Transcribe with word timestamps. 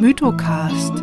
Mythocast, 0.00 1.02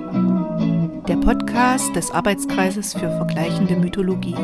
der 1.07 1.17
Podcast 1.17 1.95
des 1.95 2.11
Arbeitskreises 2.11 2.93
für 2.93 3.09
vergleichende 3.09 3.75
Mythologie. 3.75 4.35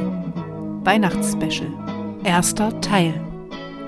Weihnachtsspecial, 0.84 1.72
erster 2.24 2.82
Teil. 2.82 3.14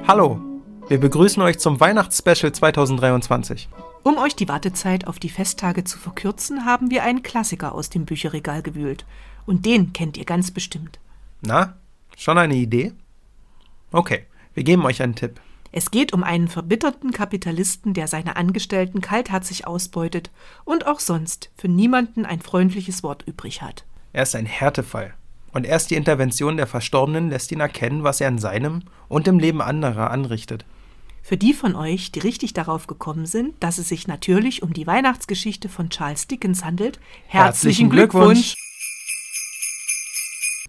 Hallo, 0.08 0.40
wir 0.88 1.00
begrüßen 1.00 1.42
euch 1.42 1.60
zum 1.60 1.80
Weihnachtsspecial 1.80 2.52
2023. 2.52 3.68
Um 4.04 4.18
euch 4.18 4.36
die 4.36 4.48
Wartezeit 4.48 5.06
auf 5.06 5.20
die 5.20 5.30
Festtage 5.30 5.84
zu 5.84 5.98
verkürzen, 5.98 6.64
haben 6.64 6.90
wir 6.92 7.04
einen 7.04 7.24
Klassiker 7.24 7.76
aus 7.76 7.90
dem 7.90 8.06
Bücherregal 8.06 8.62
gewühlt. 8.62 9.06
Und 9.46 9.66
den 9.66 9.92
kennt 9.92 10.18
ihr 10.18 10.26
ganz 10.26 10.52
bestimmt. 10.52 11.00
Na, 11.42 11.78
schon 12.16 12.38
eine 12.38 12.56
Idee? 12.56 12.94
Okay, 13.92 14.26
wir 14.54 14.64
geben 14.64 14.86
euch 14.86 15.02
einen 15.02 15.16
Tipp. 15.16 15.42
Es 15.72 15.92
geht 15.92 16.14
um 16.14 16.24
einen 16.24 16.48
verbitterten 16.48 17.12
Kapitalisten, 17.12 17.94
der 17.94 18.08
seine 18.08 18.36
Angestellten 18.36 19.02
kaltherzig 19.02 19.68
ausbeutet 19.68 20.32
und 20.66 20.88
auch 20.88 21.00
sonst 21.00 21.50
für 21.58 21.68
niemanden 21.68 22.26
ein 22.26 22.42
freundliches 22.42 23.04
Wort 23.04 23.24
übrig 23.28 23.62
hat. 23.62 23.86
Er 24.14 24.24
ist 24.24 24.36
ein 24.36 24.46
Härtefall. 24.46 25.14
Und 25.54 25.66
erst 25.66 25.92
die 25.92 25.96
Intervention 25.96 26.58
der 26.58 26.68
Verstorbenen 26.68 27.30
lässt 27.30 27.52
ihn 27.52 27.60
erkennen, 27.60 28.04
was 28.04 28.22
er 28.22 28.28
in 28.28 28.38
seinem 28.38 28.84
und 29.08 29.28
im 29.28 29.40
Leben 29.40 29.62
anderer 29.62 30.12
anrichtet. 30.12 30.66
Für 31.24 31.38
die 31.38 31.54
von 31.54 31.76
euch, 31.76 32.12
die 32.12 32.20
richtig 32.20 32.54
darauf 32.54 32.88
gekommen 32.88 33.26
sind, 33.26 33.56
dass 33.62 33.80
es 33.80 33.90
sich 33.90 34.08
natürlich 34.08 34.64
um 34.64 34.74
die 34.74 34.88
Weihnachtsgeschichte 34.88 35.68
von 35.68 35.90
Charles 35.90 36.28
Dickens 36.28 36.64
handelt, 36.64 37.00
herzlichen, 37.26 37.42
herzlichen 37.42 37.90
Glückwunsch. 37.90 38.56
Glückwunsch! 38.56 38.68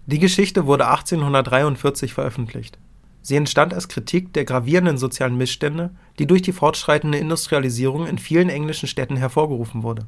Die 0.05 0.19
Geschichte 0.19 0.65
wurde 0.65 0.87
1843 0.87 2.13
veröffentlicht. 2.13 2.79
Sie 3.21 3.35
entstand 3.35 3.73
als 3.73 3.87
Kritik 3.87 4.33
der 4.33 4.45
gravierenden 4.45 4.97
sozialen 4.97 5.37
Missstände, 5.37 5.91
die 6.17 6.27
durch 6.27 6.41
die 6.41 6.53
fortschreitende 6.53 7.17
Industrialisierung 7.17 8.07
in 8.07 8.17
vielen 8.17 8.49
englischen 8.49 8.87
Städten 8.87 9.17
hervorgerufen 9.17 9.83
wurde. 9.83 10.07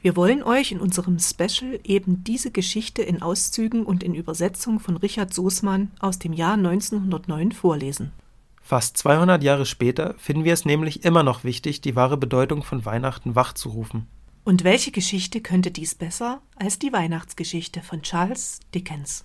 Wir 0.00 0.14
wollen 0.14 0.44
euch 0.44 0.70
in 0.70 0.80
unserem 0.80 1.18
Special 1.18 1.80
eben 1.82 2.22
diese 2.22 2.52
Geschichte 2.52 3.02
in 3.02 3.20
Auszügen 3.20 3.84
und 3.84 4.04
in 4.04 4.14
Übersetzung 4.14 4.78
von 4.78 4.96
Richard 4.96 5.34
Soßmann 5.34 5.90
aus 5.98 6.20
dem 6.20 6.32
Jahr 6.32 6.54
1909 6.54 7.50
vorlesen. 7.50 8.12
Fast 8.62 8.96
200 8.98 9.42
Jahre 9.42 9.66
später 9.66 10.14
finden 10.18 10.44
wir 10.44 10.52
es 10.52 10.64
nämlich 10.64 11.04
immer 11.04 11.24
noch 11.24 11.42
wichtig, 11.42 11.80
die 11.80 11.96
wahre 11.96 12.16
Bedeutung 12.16 12.62
von 12.62 12.84
Weihnachten 12.84 13.34
wachzurufen. 13.34 14.06
Und 14.44 14.62
welche 14.62 14.92
Geschichte 14.92 15.40
könnte 15.40 15.70
dies 15.70 15.94
besser 15.94 16.40
als 16.56 16.78
die 16.78 16.92
Weihnachtsgeschichte 16.92 17.82
von 17.82 18.02
Charles 18.02 18.60
Dickens? 18.74 19.24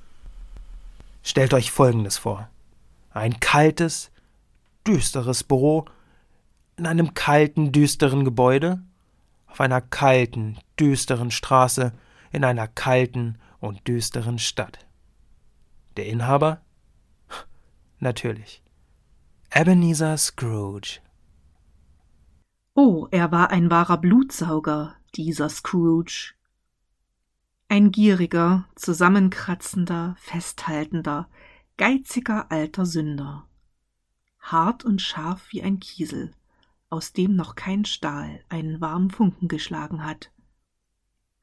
Stellt 1.22 1.54
euch 1.54 1.72
Folgendes 1.72 2.18
vor. 2.18 2.50
Ein 3.14 3.40
kaltes, 3.40 4.12
düsteres 4.86 5.44
Büro 5.44 5.86
in 6.78 6.88
einem 6.88 7.14
kalten, 7.14 7.72
düsteren 7.72 8.26
Gebäude, 8.26 8.82
auf 9.48 9.62
einer 9.62 9.82
kalten, 9.82 10.58
düsteren 10.80 11.30
Straße, 11.30 11.94
in 12.32 12.44
einer 12.44 12.68
kalten 12.68 13.38
und 13.60 13.88
düsteren 13.88 14.40
Stadt. 14.40 14.80
Der 15.96 16.08
Inhaber? 16.08 16.62
Natürlich. 18.00 18.64
Ebenezer 19.54 20.18
Scrooge. 20.18 21.00
Oh, 22.74 23.08
er 23.12 23.32
war 23.32 23.52
ein 23.52 23.70
wahrer 23.70 23.98
Blutsauger, 23.98 24.96
dieser 25.16 25.50
Scrooge. 25.50 26.34
Ein 27.70 27.92
gieriger, 27.92 28.66
zusammenkratzender, 28.76 30.16
festhaltender, 30.18 31.30
geiziger 31.84 32.50
alter 32.50 32.86
Sünder, 32.86 33.46
hart 34.40 34.86
und 34.86 35.02
scharf 35.02 35.52
wie 35.52 35.64
ein 35.64 35.82
Kiesel, 35.82 36.34
aus 36.90 37.12
dem 37.12 37.36
noch 37.36 37.56
kein 37.56 37.84
Stahl 37.84 38.42
einen 38.48 38.80
warmen 38.80 39.12
Funken 39.12 39.50
geschlagen 39.50 40.06
hat, 40.06 40.32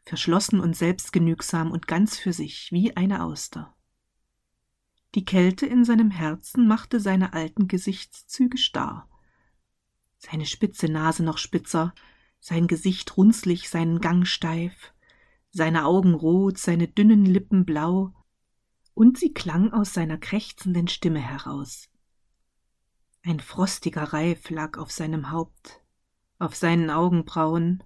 verschlossen 0.07 0.59
und 0.59 0.75
selbstgenügsam 0.75 1.71
und 1.71 1.87
ganz 1.87 2.17
für 2.17 2.33
sich 2.33 2.73
wie 2.73 2.97
eine 2.97 3.23
Auster. 3.23 3.77
Die 5.15 5.27
Kälte 5.27 5.67
in 5.67 5.85
seinem 5.85 6.11
Herzen 6.11 6.67
machte 6.67 7.01
seine 7.01 7.35
alten 7.35 7.69
Gesichtszüge 7.69 8.57
starr, 8.57 9.11
seine 10.17 10.47
spitze 10.47 10.87
Nase 10.91 11.23
noch 11.23 11.37
spitzer, 11.37 11.95
sein 12.39 12.67
Gesicht 12.67 13.19
runzlig, 13.19 13.69
seinen 13.69 14.01
Gang 14.01 14.27
steif, 14.27 14.95
seine 15.51 15.85
Augen 15.85 16.15
rot, 16.15 16.57
seine 16.57 16.89
dünnen 16.89 17.27
Lippen 17.27 17.67
blau, 17.67 18.15
und 19.01 19.17
sie 19.17 19.33
klang 19.33 19.73
aus 19.73 19.95
seiner 19.95 20.19
krächzenden 20.19 20.87
Stimme 20.87 21.21
heraus. 21.21 21.89
Ein 23.23 23.41
frostiger 23.41 24.13
Reif 24.13 24.51
lag 24.51 24.77
auf 24.77 24.93
seinem 24.93 25.31
Haupt, 25.31 25.83
auf 26.39 26.55
seinen 26.55 26.91
Augenbrauen, 26.91 27.83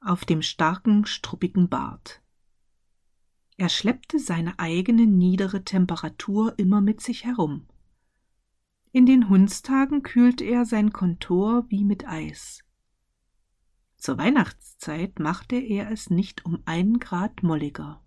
auf 0.00 0.24
dem 0.24 0.42
starken, 0.42 1.06
struppigen 1.06 1.68
Bart. 1.68 2.22
Er 3.56 3.68
schleppte 3.68 4.18
seine 4.18 4.58
eigene 4.58 5.06
niedere 5.06 5.62
Temperatur 5.62 6.58
immer 6.58 6.80
mit 6.80 7.02
sich 7.02 7.24
herum. 7.24 7.68
In 8.90 9.06
den 9.06 9.28
Hundstagen 9.28 10.02
kühlte 10.02 10.42
er 10.42 10.64
sein 10.64 10.92
Kontor 10.92 11.66
wie 11.68 11.84
mit 11.84 12.08
Eis. 12.08 12.64
Zur 13.96 14.18
Weihnachtszeit 14.18 15.20
machte 15.20 15.54
er 15.54 15.92
es 15.92 16.10
nicht 16.10 16.44
um 16.44 16.64
einen 16.64 16.98
Grad 16.98 17.44
molliger. 17.44 18.02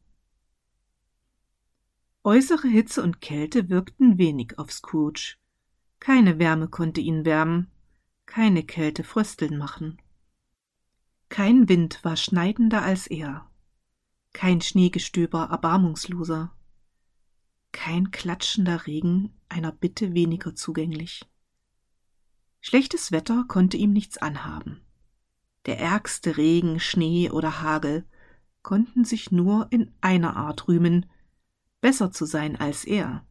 Äußere 2.24 2.68
Hitze 2.68 3.02
und 3.02 3.20
Kälte 3.20 3.70
wirkten 3.70 4.20
wenig 4.20 4.60
auf 4.60 4.72
Scrooge. 4.72 5.38
Keine 6.00 6.38
Wärme 6.38 6.68
konnte 6.68 7.02
ihn 7.02 7.26
wärmen, 7.26 7.72
keine 8.28 8.64
Kälte 8.64 9.04
frösteln 9.04 9.58
machen. 9.58 10.00
Kein 11.30 11.68
Wind 11.68 12.04
war 12.04 12.16
schneidender 12.16 12.84
als 12.84 13.08
er, 13.08 13.50
kein 14.34 14.62
Schneegestöber 14.62 15.46
erbarmungsloser, 15.50 16.54
kein 17.72 18.12
klatschender 18.12 18.86
Regen 18.86 19.34
einer 19.50 19.72
Bitte 19.72 20.14
weniger 20.14 20.56
zugänglich. 20.56 21.26
Schlechtes 22.60 23.12
Wetter 23.12 23.46
konnte 23.48 23.78
ihm 23.78 23.94
nichts 23.94 24.20
anhaben. 24.20 24.82
Der 25.66 25.80
ärgste 25.80 26.38
Regen, 26.38 26.80
Schnee 26.80 27.32
oder 27.32 27.62
Hagel 27.62 28.06
konnten 28.62 29.06
sich 29.06 29.32
nur 29.32 29.68
in 29.72 29.92
einer 30.02 30.36
Art 30.36 30.68
rühmen, 30.68 31.08
besser 31.82 32.12
zu 32.12 32.26
sein 32.26 32.56
als 32.56 32.86
er. 32.86 33.26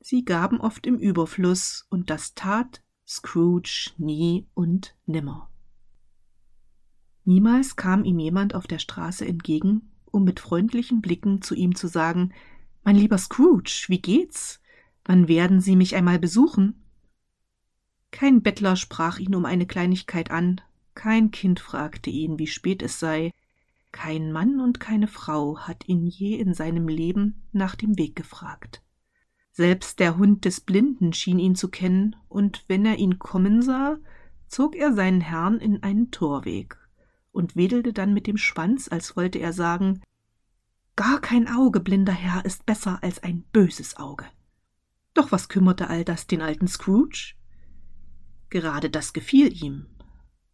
Sie 0.00 0.24
gaben 0.24 0.60
oft 0.60 0.86
im 0.86 0.96
Überfluss, 0.96 1.86
und 1.90 2.10
das 2.10 2.34
tat 2.34 2.82
Scrooge 3.06 3.92
nie 3.96 4.46
und 4.54 4.96
nimmer. 5.06 5.50
Niemals 7.24 7.76
kam 7.76 8.04
ihm 8.04 8.18
jemand 8.18 8.54
auf 8.54 8.66
der 8.66 8.78
Straße 8.78 9.26
entgegen, 9.26 9.90
um 10.06 10.24
mit 10.24 10.40
freundlichen 10.40 11.00
Blicken 11.00 11.42
zu 11.42 11.54
ihm 11.54 11.74
zu 11.74 11.86
sagen 11.86 12.32
Mein 12.84 12.96
lieber 12.96 13.18
Scrooge, 13.18 13.84
wie 13.88 14.00
geht's? 14.00 14.60
Wann 15.04 15.28
werden 15.28 15.60
Sie 15.60 15.76
mich 15.76 15.94
einmal 15.96 16.18
besuchen? 16.18 16.82
Kein 18.10 18.42
Bettler 18.42 18.76
sprach 18.76 19.18
ihn 19.18 19.34
um 19.34 19.44
eine 19.44 19.66
Kleinigkeit 19.66 20.30
an, 20.30 20.60
kein 20.94 21.30
Kind 21.30 21.60
fragte 21.60 22.10
ihn, 22.10 22.38
wie 22.38 22.46
spät 22.46 22.82
es 22.82 22.98
sei, 22.98 23.30
kein 23.92 24.32
Mann 24.32 24.60
und 24.60 24.80
keine 24.80 25.08
Frau 25.08 25.58
hat 25.60 25.88
ihn 25.88 26.06
je 26.06 26.36
in 26.36 26.54
seinem 26.54 26.88
Leben 26.88 27.42
nach 27.52 27.74
dem 27.74 27.98
Weg 27.98 28.16
gefragt. 28.16 28.82
Selbst 29.52 29.98
der 29.98 30.16
Hund 30.16 30.44
des 30.44 30.60
Blinden 30.60 31.12
schien 31.12 31.38
ihn 31.38 31.56
zu 31.56 31.68
kennen, 31.68 32.16
und 32.28 32.64
wenn 32.68 32.86
er 32.86 32.96
ihn 32.96 33.18
kommen 33.18 33.62
sah, 33.62 33.98
zog 34.46 34.76
er 34.76 34.94
seinen 34.94 35.20
Herrn 35.20 35.58
in 35.58 35.82
einen 35.82 36.10
Torweg 36.10 36.76
und 37.32 37.56
wedelte 37.56 37.92
dann 37.92 38.14
mit 38.14 38.26
dem 38.26 38.36
Schwanz, 38.36 38.88
als 38.88 39.16
wollte 39.16 39.38
er 39.38 39.52
sagen 39.52 40.02
Gar 40.96 41.20
kein 41.20 41.48
Auge, 41.48 41.80
blinder 41.80 42.12
Herr, 42.12 42.44
ist 42.44 42.66
besser 42.66 43.02
als 43.02 43.22
ein 43.22 43.42
böses 43.52 43.96
Auge. 43.96 44.26
Doch 45.14 45.32
was 45.32 45.48
kümmerte 45.48 45.88
all 45.88 46.04
das 46.04 46.26
den 46.26 46.42
alten 46.42 46.66
Scrooge? 46.66 47.34
Gerade 48.50 48.90
das 48.90 49.12
gefiel 49.12 49.52
ihm, 49.52 49.86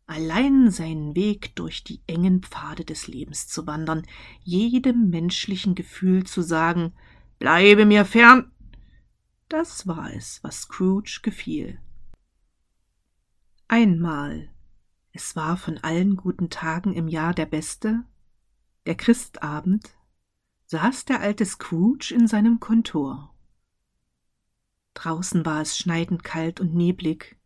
allein 0.07 0.71
seinen 0.71 1.15
Weg 1.15 1.57
durch 1.57 1.85
die 1.85 2.03
engen 2.07 2.43
Pfade 2.43 2.85
des 2.85 3.09
Lebens 3.09 3.49
zu 3.49 3.67
wandern, 3.67 4.07
jedem 4.43 5.11
menschlichen 5.11 5.75
Gefühl 5.75 6.25
zu 6.25 6.43
sagen 6.43 6.93
Bleibe 7.39 7.85
mir 7.85 8.05
fern. 8.05 8.53
Das 9.49 9.87
war 9.87 10.13
es, 10.15 10.43
was 10.43 10.63
Scrooge 10.63 11.21
gefiel. 11.23 11.79
Einmal, 13.69 14.49
es 15.13 15.37
war 15.37 15.57
von 15.57 15.79
allen 15.79 16.17
guten 16.17 16.49
Tagen 16.49 16.95
im 16.95 17.09
Jahr 17.09 17.35
der 17.35 17.47
beste, 17.47 18.05
der 18.87 18.95
Christabend, 18.95 19.91
saß 20.67 21.05
der 21.05 21.21
alte 21.21 21.45
Scrooge 21.45 22.15
in 22.15 22.27
seinem 22.27 22.61
Kontor. 22.61 23.35
Draußen 24.95 25.45
war 25.45 25.61
es 25.61 25.77
schneidend 25.77 26.25
kalt 26.25 26.61
und 26.61 26.75
neblig, 26.75 27.37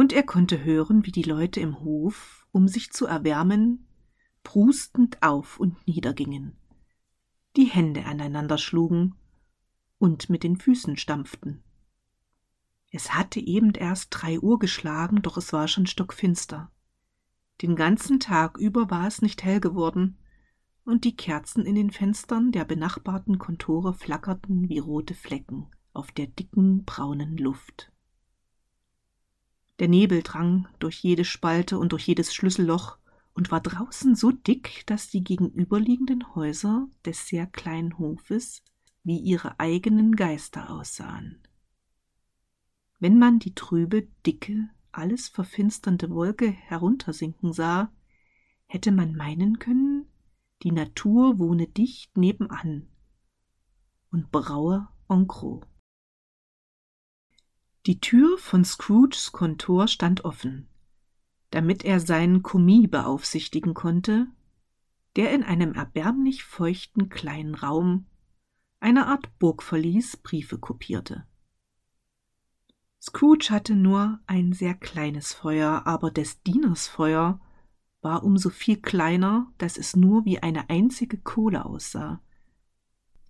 und 0.00 0.14
er 0.14 0.22
konnte 0.22 0.64
hören, 0.64 1.04
wie 1.04 1.12
die 1.12 1.24
Leute 1.24 1.60
im 1.60 1.80
Hof, 1.80 2.46
um 2.52 2.68
sich 2.68 2.90
zu 2.90 3.04
erwärmen, 3.04 3.86
prustend 4.42 5.22
auf 5.22 5.60
und 5.60 5.86
niedergingen, 5.86 6.56
die 7.54 7.66
Hände 7.66 8.06
aneinander 8.06 8.56
schlugen 8.56 9.14
und 9.98 10.30
mit 10.30 10.42
den 10.42 10.56
Füßen 10.56 10.96
stampften. 10.96 11.62
Es 12.90 13.12
hatte 13.12 13.40
eben 13.40 13.74
erst 13.74 14.08
drei 14.10 14.40
Uhr 14.40 14.58
geschlagen, 14.58 15.20
doch 15.20 15.36
es 15.36 15.52
war 15.52 15.68
schon 15.68 15.84
stockfinster. 15.84 16.72
Den 17.60 17.76
ganzen 17.76 18.20
Tag 18.20 18.56
über 18.56 18.90
war 18.90 19.06
es 19.06 19.20
nicht 19.20 19.44
hell 19.44 19.60
geworden, 19.60 20.16
und 20.84 21.04
die 21.04 21.14
Kerzen 21.14 21.66
in 21.66 21.74
den 21.74 21.90
Fenstern 21.90 22.52
der 22.52 22.64
benachbarten 22.64 23.36
Kontore 23.36 23.92
flackerten 23.92 24.70
wie 24.70 24.78
rote 24.78 25.12
Flecken 25.12 25.66
auf 25.92 26.10
der 26.10 26.26
dicken 26.26 26.86
braunen 26.86 27.36
Luft. 27.36 27.92
Der 29.80 29.88
Nebel 29.88 30.22
drang 30.22 30.68
durch 30.78 31.02
jede 31.02 31.24
Spalte 31.24 31.78
und 31.78 31.92
durch 31.92 32.06
jedes 32.06 32.34
Schlüsselloch 32.34 32.98
und 33.32 33.50
war 33.50 33.62
draußen 33.62 34.14
so 34.14 34.30
dick, 34.30 34.84
dass 34.86 35.08
die 35.08 35.24
gegenüberliegenden 35.24 36.34
Häuser 36.34 36.86
des 37.06 37.26
sehr 37.26 37.46
kleinen 37.46 37.98
Hofes 37.98 38.62
wie 39.04 39.18
ihre 39.18 39.58
eigenen 39.58 40.16
Geister 40.16 40.68
aussahen. 40.68 41.40
Wenn 42.98 43.18
man 43.18 43.38
die 43.38 43.54
trübe, 43.54 44.06
dicke, 44.26 44.68
alles 44.92 45.28
verfinsternde 45.28 46.10
Wolke 46.10 46.50
heruntersinken 46.50 47.54
sah, 47.54 47.90
hätte 48.66 48.92
man 48.92 49.14
meinen 49.14 49.58
können, 49.58 50.04
die 50.62 50.72
Natur 50.72 51.38
wohne 51.38 51.66
dicht 51.66 52.18
nebenan 52.18 52.86
und 54.10 54.30
braue 54.30 54.88
en 55.08 55.26
gros. 55.26 55.69
Die 57.86 57.98
Tür 57.98 58.36
von 58.36 58.64
Scrooges 58.64 59.32
Kontor 59.32 59.88
stand 59.88 60.24
offen, 60.26 60.68
damit 61.50 61.84
er 61.84 61.98
seinen 61.98 62.42
Kommis 62.42 62.90
beaufsichtigen 62.90 63.72
konnte, 63.72 64.26
der 65.16 65.32
in 65.32 65.42
einem 65.42 65.72
erbärmlich 65.72 66.44
feuchten 66.44 67.08
kleinen 67.08 67.54
Raum, 67.54 68.06
einer 68.80 69.08
Art 69.08 69.38
Burgverlies, 69.38 70.18
Briefe 70.18 70.58
kopierte. 70.58 71.26
Scrooge 73.00 73.48
hatte 73.50 73.74
nur 73.74 74.20
ein 74.26 74.52
sehr 74.52 74.74
kleines 74.74 75.32
Feuer, 75.32 75.86
aber 75.86 76.10
des 76.10 76.42
Dieners 76.42 76.86
Feuer 76.86 77.40
war 78.02 78.24
um 78.24 78.36
so 78.36 78.50
viel 78.50 78.76
kleiner, 78.76 79.50
dass 79.56 79.78
es 79.78 79.96
nur 79.96 80.26
wie 80.26 80.38
eine 80.38 80.68
einzige 80.68 81.16
Kohle 81.16 81.64
aussah. 81.64 82.20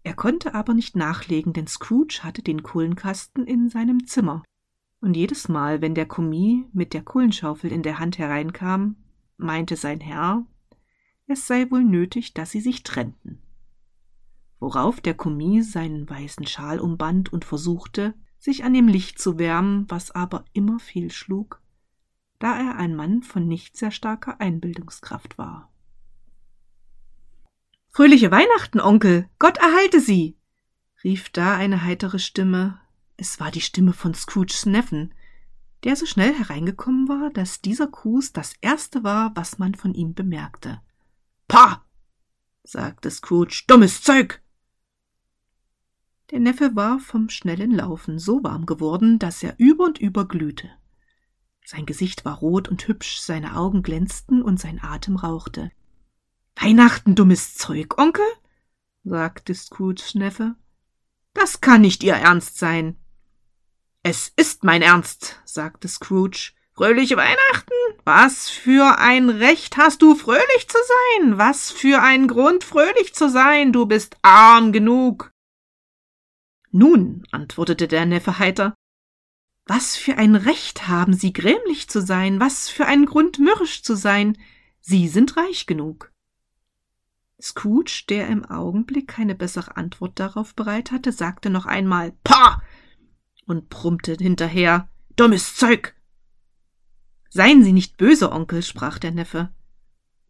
Er 0.02 0.14
konnte 0.14 0.54
aber 0.54 0.74
nicht 0.74 0.96
nachlegen, 0.96 1.52
denn 1.52 1.66
Scrooge 1.66 2.20
hatte 2.22 2.42
den 2.42 2.62
Kohlenkasten 2.62 3.46
in 3.46 3.68
seinem 3.68 4.06
Zimmer. 4.06 4.42
Und 5.00 5.16
jedes 5.16 5.48
Mal, 5.48 5.80
wenn 5.80 5.94
der 5.94 6.06
Kommis 6.06 6.64
mit 6.72 6.94
der 6.94 7.02
Kohlenschaufel 7.02 7.72
in 7.72 7.82
der 7.82 7.98
Hand 7.98 8.18
hereinkam, 8.18 8.96
meinte 9.36 9.76
sein 9.76 10.00
Herr, 10.00 10.46
es 11.26 11.46
sei 11.46 11.70
wohl 11.70 11.84
nötig, 11.84 12.34
dass 12.34 12.50
sie 12.50 12.60
sich 12.60 12.82
trennten. 12.82 13.40
Worauf 14.58 15.00
der 15.00 15.14
Kommis 15.14 15.72
seinen 15.72 16.08
weißen 16.08 16.46
Schal 16.46 16.80
umband 16.80 17.32
und 17.32 17.44
versuchte, 17.44 18.14
sich 18.38 18.64
an 18.64 18.74
dem 18.74 18.88
Licht 18.88 19.18
zu 19.18 19.38
wärmen, 19.38 19.86
was 19.88 20.10
aber 20.10 20.44
immer 20.52 20.78
fehlschlug, 20.78 21.62
da 22.38 22.58
er 22.58 22.76
ein 22.76 22.96
Mann 22.96 23.22
von 23.22 23.46
nicht 23.46 23.76
sehr 23.76 23.90
starker 23.90 24.40
Einbildungskraft 24.40 25.38
war. 25.38 25.69
Fröhliche 27.92 28.30
Weihnachten, 28.30 28.80
Onkel. 28.80 29.28
Gott 29.40 29.58
erhalte 29.58 30.00
Sie. 30.00 30.36
rief 31.02 31.28
da 31.30 31.56
eine 31.56 31.82
heitere 31.82 32.20
Stimme. 32.20 32.80
Es 33.16 33.40
war 33.40 33.50
die 33.50 33.60
Stimme 33.60 33.92
von 33.92 34.14
Scrooges 34.14 34.64
Neffen, 34.64 35.12
der 35.82 35.96
so 35.96 36.06
schnell 36.06 36.32
hereingekommen 36.32 37.08
war, 37.08 37.30
dass 37.30 37.60
dieser 37.60 37.88
Gruß 37.88 38.32
das 38.32 38.54
erste 38.60 39.02
war, 39.02 39.34
was 39.34 39.58
man 39.58 39.74
von 39.74 39.92
ihm 39.92 40.14
bemerkte. 40.14 40.80
Pah! 41.48 41.84
sagte 42.62 43.10
Scrooge, 43.10 43.64
dummes 43.66 44.02
Zeug! 44.02 44.40
Der 46.30 46.38
Neffe 46.38 46.76
war 46.76 47.00
vom 47.00 47.28
schnellen 47.28 47.72
Laufen 47.72 48.20
so 48.20 48.44
warm 48.44 48.66
geworden, 48.66 49.18
dass 49.18 49.42
er 49.42 49.56
über 49.58 49.86
und 49.86 49.98
über 49.98 50.28
glühte. 50.28 50.70
Sein 51.64 51.86
Gesicht 51.86 52.24
war 52.24 52.38
rot 52.38 52.68
und 52.68 52.86
hübsch, 52.86 53.18
seine 53.18 53.56
Augen 53.56 53.82
glänzten 53.82 54.42
und 54.42 54.60
sein 54.60 54.80
Atem 54.80 55.16
rauchte. 55.16 55.72
Weihnachten, 56.62 57.14
dummes 57.14 57.54
Zeug, 57.54 57.96
Onkel? 57.96 58.26
sagte 59.02 59.54
Scrooges 59.54 60.14
Neffe. 60.14 60.56
Das 61.32 61.62
kann 61.62 61.80
nicht 61.80 62.02
Ihr 62.02 62.14
Ernst 62.14 62.58
sein. 62.58 62.98
Es 64.02 64.30
ist 64.36 64.62
mein 64.62 64.82
Ernst, 64.82 65.40
sagte 65.46 65.88
Scrooge. 65.88 66.52
Fröhliche 66.74 67.16
Weihnachten? 67.16 67.72
Was 68.04 68.50
für 68.50 68.98
ein 68.98 69.30
Recht 69.30 69.78
hast 69.78 70.02
du, 70.02 70.14
fröhlich 70.14 70.68
zu 70.68 70.76
sein? 71.22 71.38
Was 71.38 71.70
für 71.70 72.02
ein 72.02 72.28
Grund, 72.28 72.62
fröhlich 72.62 73.14
zu 73.14 73.30
sein? 73.30 73.72
Du 73.72 73.86
bist 73.86 74.16
arm 74.20 74.72
genug. 74.72 75.32
Nun, 76.70 77.26
antwortete 77.30 77.88
der 77.88 78.04
Neffe 78.04 78.38
heiter, 78.38 78.74
was 79.64 79.96
für 79.96 80.18
ein 80.18 80.36
Recht 80.36 80.88
haben 80.88 81.14
Sie, 81.14 81.32
grämlich 81.32 81.88
zu 81.88 82.02
sein, 82.02 82.38
was 82.38 82.68
für 82.68 82.84
ein 82.84 83.06
Grund, 83.06 83.38
mürrisch 83.38 83.82
zu 83.82 83.94
sein, 83.94 84.36
Sie 84.80 85.08
sind 85.08 85.36
reich 85.36 85.66
genug. 85.66 86.10
Scrooge, 87.42 88.04
der 88.08 88.28
im 88.28 88.44
Augenblick 88.44 89.08
keine 89.08 89.34
bessere 89.34 89.76
Antwort 89.76 90.18
darauf 90.18 90.54
bereit 90.54 90.90
hatte, 90.90 91.12
sagte 91.12 91.50
noch 91.50 91.66
einmal 91.66 92.12
Pah 92.24 92.62
und 93.46 93.68
brummte 93.68 94.16
hinterher 94.18 94.88
Dummes 95.16 95.56
Zeug. 95.56 95.94
Seien 97.28 97.62
Sie 97.62 97.72
nicht 97.72 97.96
böse, 97.96 98.32
Onkel, 98.32 98.62
sprach 98.62 98.98
der 98.98 99.12
Neffe. 99.12 99.50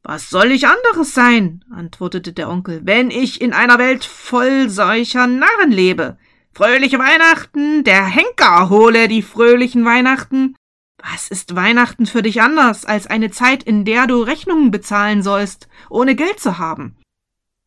Was 0.03 0.31
soll 0.31 0.53
ich 0.53 0.67
anderes 0.67 1.15
sein? 1.15 1.65
antwortete 1.71 2.33
der 2.33 2.49
Onkel, 2.49 2.81
wenn 2.85 3.11
ich 3.11 3.41
in 3.41 3.53
einer 3.53 3.79
Welt 3.79 4.05
voll 4.05 4.69
solcher 4.71 5.27
Narren 5.27 5.71
lebe. 5.71 6.19
Fröhliche 6.53 6.99
Weihnachten, 6.99 7.85
der 7.85 8.07
Henker 8.07 8.71
hole 8.71 9.09
die 9.09 9.23
fröhlichen 9.23 9.85
Weihnachten. 9.85 10.57
Was 11.03 11.29
ist 11.29 11.55
Weihnachten 11.55 12.07
für 12.07 12.23
dich 12.23 12.43
anders 12.43 12.85
als 12.85 13.07
eine 13.07 13.31
Zeit, 13.31 13.63
in 13.63 13.85
der 13.85 14.07
du 14.07 14.23
Rechnungen 14.23 14.71
bezahlen 14.71 15.23
sollst, 15.23 15.69
ohne 15.89 16.15
Geld 16.15 16.41
zu 16.41 16.59
haben? 16.59 16.97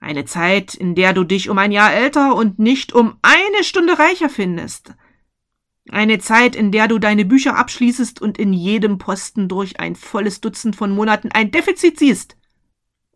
Eine 0.03 0.25
Zeit, 0.25 0.75
in 0.75 0.95
der 0.95 1.13
du 1.13 1.23
dich 1.23 1.47
um 1.49 1.57
ein 1.57 1.71
Jahr 1.71 1.93
älter 1.93 2.35
und 2.35 2.59
nicht 2.59 2.91
um 2.91 3.15
eine 3.21 3.63
Stunde 3.63 3.97
reicher 3.97 4.27
findest. 4.27 4.93
Eine 5.89 6.19
Zeit, 6.19 6.57
in 6.57 6.73
der 6.73 6.89
du 6.89 6.99
deine 6.99 7.23
Bücher 7.23 7.55
abschließest 7.55 8.21
und 8.21 8.37
in 8.37 8.51
jedem 8.51 8.97
Posten 8.97 9.47
durch 9.47 9.79
ein 9.79 9.95
volles 9.95 10.41
Dutzend 10.41 10.75
von 10.75 10.91
Monaten 10.91 11.31
ein 11.31 11.51
Defizit 11.51 11.99
siehst. 11.99 12.35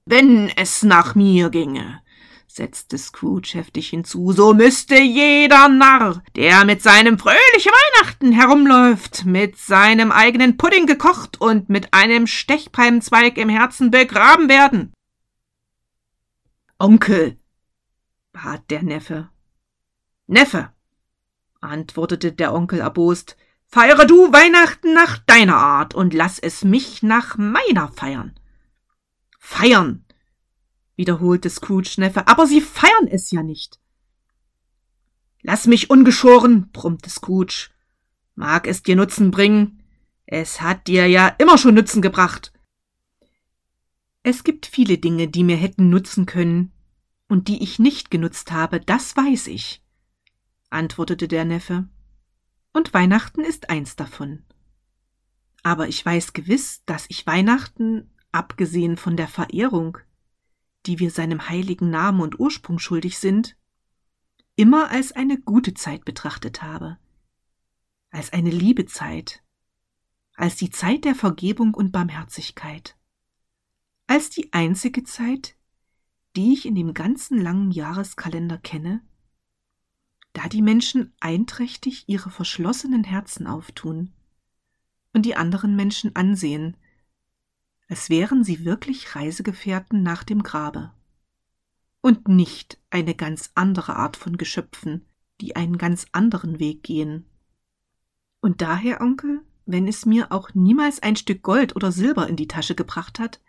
Wenn 0.05 0.49
es 0.55 0.81
nach 0.83 1.13
mir 1.13 1.49
ginge, 1.49 2.01
setzte 2.47 2.97
Scrooge 2.97 3.55
heftig 3.55 3.89
hinzu, 3.89 4.31
so 4.31 4.53
müsste 4.53 4.97
jeder 4.97 5.67
Narr, 5.67 6.23
der 6.37 6.63
mit 6.63 6.81
seinem 6.81 7.19
fröhliche 7.19 7.69
Weihnachten 7.69 8.31
herumläuft, 8.31 9.25
mit 9.25 9.57
seinem 9.57 10.13
eigenen 10.13 10.55
Pudding 10.55 10.85
gekocht 10.85 11.41
und 11.41 11.67
mit 11.67 11.93
einem 11.93 12.27
Stechpalmenzweig 12.27 13.37
im 13.37 13.49
Herzen 13.49 13.91
begraben 13.91 14.47
werden. 14.47 14.93
Onkel, 16.79 17.39
bat 18.33 18.69
der 18.69 18.83
Neffe. 18.83 19.29
Neffe, 20.27 20.71
antwortete 21.59 22.31
der 22.31 22.53
Onkel 22.53 22.81
erbost, 22.81 23.35
feiere 23.65 24.05
du 24.05 24.31
Weihnachten 24.31 24.93
nach 24.93 25.17
deiner 25.17 25.55
Art 25.55 25.95
und 25.95 26.13
lass 26.13 26.37
es 26.37 26.63
mich 26.63 27.01
nach 27.01 27.35
meiner 27.35 27.91
feiern. 27.91 28.39
Feiern, 29.39 30.05
wiederholte 30.95 31.49
Scrooge 31.49 31.95
Neffe, 31.97 32.27
aber 32.27 32.45
Sie 32.45 32.61
feiern 32.61 33.07
es 33.07 33.31
ja 33.31 33.41
nicht. 33.41 33.79
Lass 35.41 35.65
mich 35.65 35.89
ungeschoren, 35.89 36.69
brummte 36.71 37.09
Scrooge. 37.09 37.69
Mag 38.35 38.67
es 38.67 38.83
dir 38.83 38.95
Nutzen 38.95 39.31
bringen? 39.31 39.81
Es 40.27 40.61
hat 40.61 40.85
dir 40.85 41.07
ja 41.07 41.27
immer 41.27 41.57
schon 41.57 41.73
Nutzen 41.73 42.03
gebracht. 42.03 42.51
Es 44.23 44.43
gibt 44.43 44.65
viele 44.65 44.97
Dinge, 44.97 45.27
die 45.27 45.43
mir 45.43 45.57
hätten 45.57 45.89
nutzen 45.89 46.25
können, 46.25 46.71
und 47.27 47.47
die 47.47 47.61
ich 47.61 47.79
nicht 47.79 48.09
genutzt 48.11 48.51
habe, 48.51 48.79
das 48.79 49.15
weiß 49.15 49.47
ich, 49.47 49.83
antwortete 50.69 51.27
der 51.27 51.45
Neffe. 51.45 51.87
Und 52.73 52.93
Weihnachten 52.93 53.41
ist 53.41 53.69
eins 53.69 53.95
davon. 53.95 54.43
Aber 55.63 55.87
ich 55.87 56.05
weiß 56.05 56.33
gewiss, 56.33 56.83
dass 56.85 57.05
ich 57.09 57.27
Weihnachten, 57.27 58.09
abgesehen 58.31 58.97
von 58.97 59.17
der 59.17 59.27
Verehrung, 59.27 59.97
die 60.85 60.99
wir 60.99 61.11
seinem 61.11 61.49
heiligen 61.49 61.89
Namen 61.89 62.21
und 62.21 62.39
Ursprung 62.39 62.79
schuldig 62.79 63.17
sind, 63.19 63.57
immer 64.55 64.89
als 64.89 65.11
eine 65.11 65.39
gute 65.39 65.73
Zeit 65.73 66.05
betrachtet 66.05 66.61
habe, 66.61 66.97
als 68.11 68.31
eine 68.31 68.51
Liebezeit, 68.51 69.43
als 70.35 70.55
die 70.55 70.69
Zeit 70.69 71.03
der 71.05 71.15
Vergebung 71.15 71.73
und 71.73 71.91
Barmherzigkeit 71.91 72.96
als 74.07 74.29
die 74.29 74.51
einzige 74.53 75.03
Zeit, 75.03 75.55
die 76.35 76.53
ich 76.53 76.65
in 76.65 76.75
dem 76.75 76.93
ganzen 76.93 77.39
langen 77.39 77.71
Jahreskalender 77.71 78.57
kenne, 78.57 79.01
da 80.33 80.47
die 80.47 80.61
Menschen 80.61 81.13
einträchtig 81.19 82.05
ihre 82.07 82.29
verschlossenen 82.29 83.03
Herzen 83.03 83.47
auftun 83.47 84.13
und 85.13 85.25
die 85.25 85.35
anderen 85.35 85.75
Menschen 85.75 86.15
ansehen, 86.15 86.77
als 87.89 88.09
wären 88.09 88.43
sie 88.43 88.65
wirklich 88.65 89.15
Reisegefährten 89.15 90.03
nach 90.03 90.23
dem 90.23 90.43
Grabe 90.43 90.91
und 92.01 92.27
nicht 92.27 92.79
eine 92.89 93.15
ganz 93.15 93.51
andere 93.55 93.95
Art 93.95 94.15
von 94.15 94.37
Geschöpfen, 94.37 95.05
die 95.41 95.55
einen 95.55 95.77
ganz 95.77 96.05
anderen 96.11 96.59
Weg 96.59 96.83
gehen. 96.83 97.25
Und 98.39 98.61
daher, 98.61 99.01
Onkel, 99.01 99.41
wenn 99.65 99.87
es 99.87 100.05
mir 100.05 100.31
auch 100.31 100.53
niemals 100.53 101.01
ein 101.01 101.15
Stück 101.15 101.41
Gold 101.41 101.75
oder 101.75 101.91
Silber 101.91 102.27
in 102.27 102.35
die 102.35 102.47
Tasche 102.47 102.75
gebracht 102.75 103.19
hat, 103.19 103.41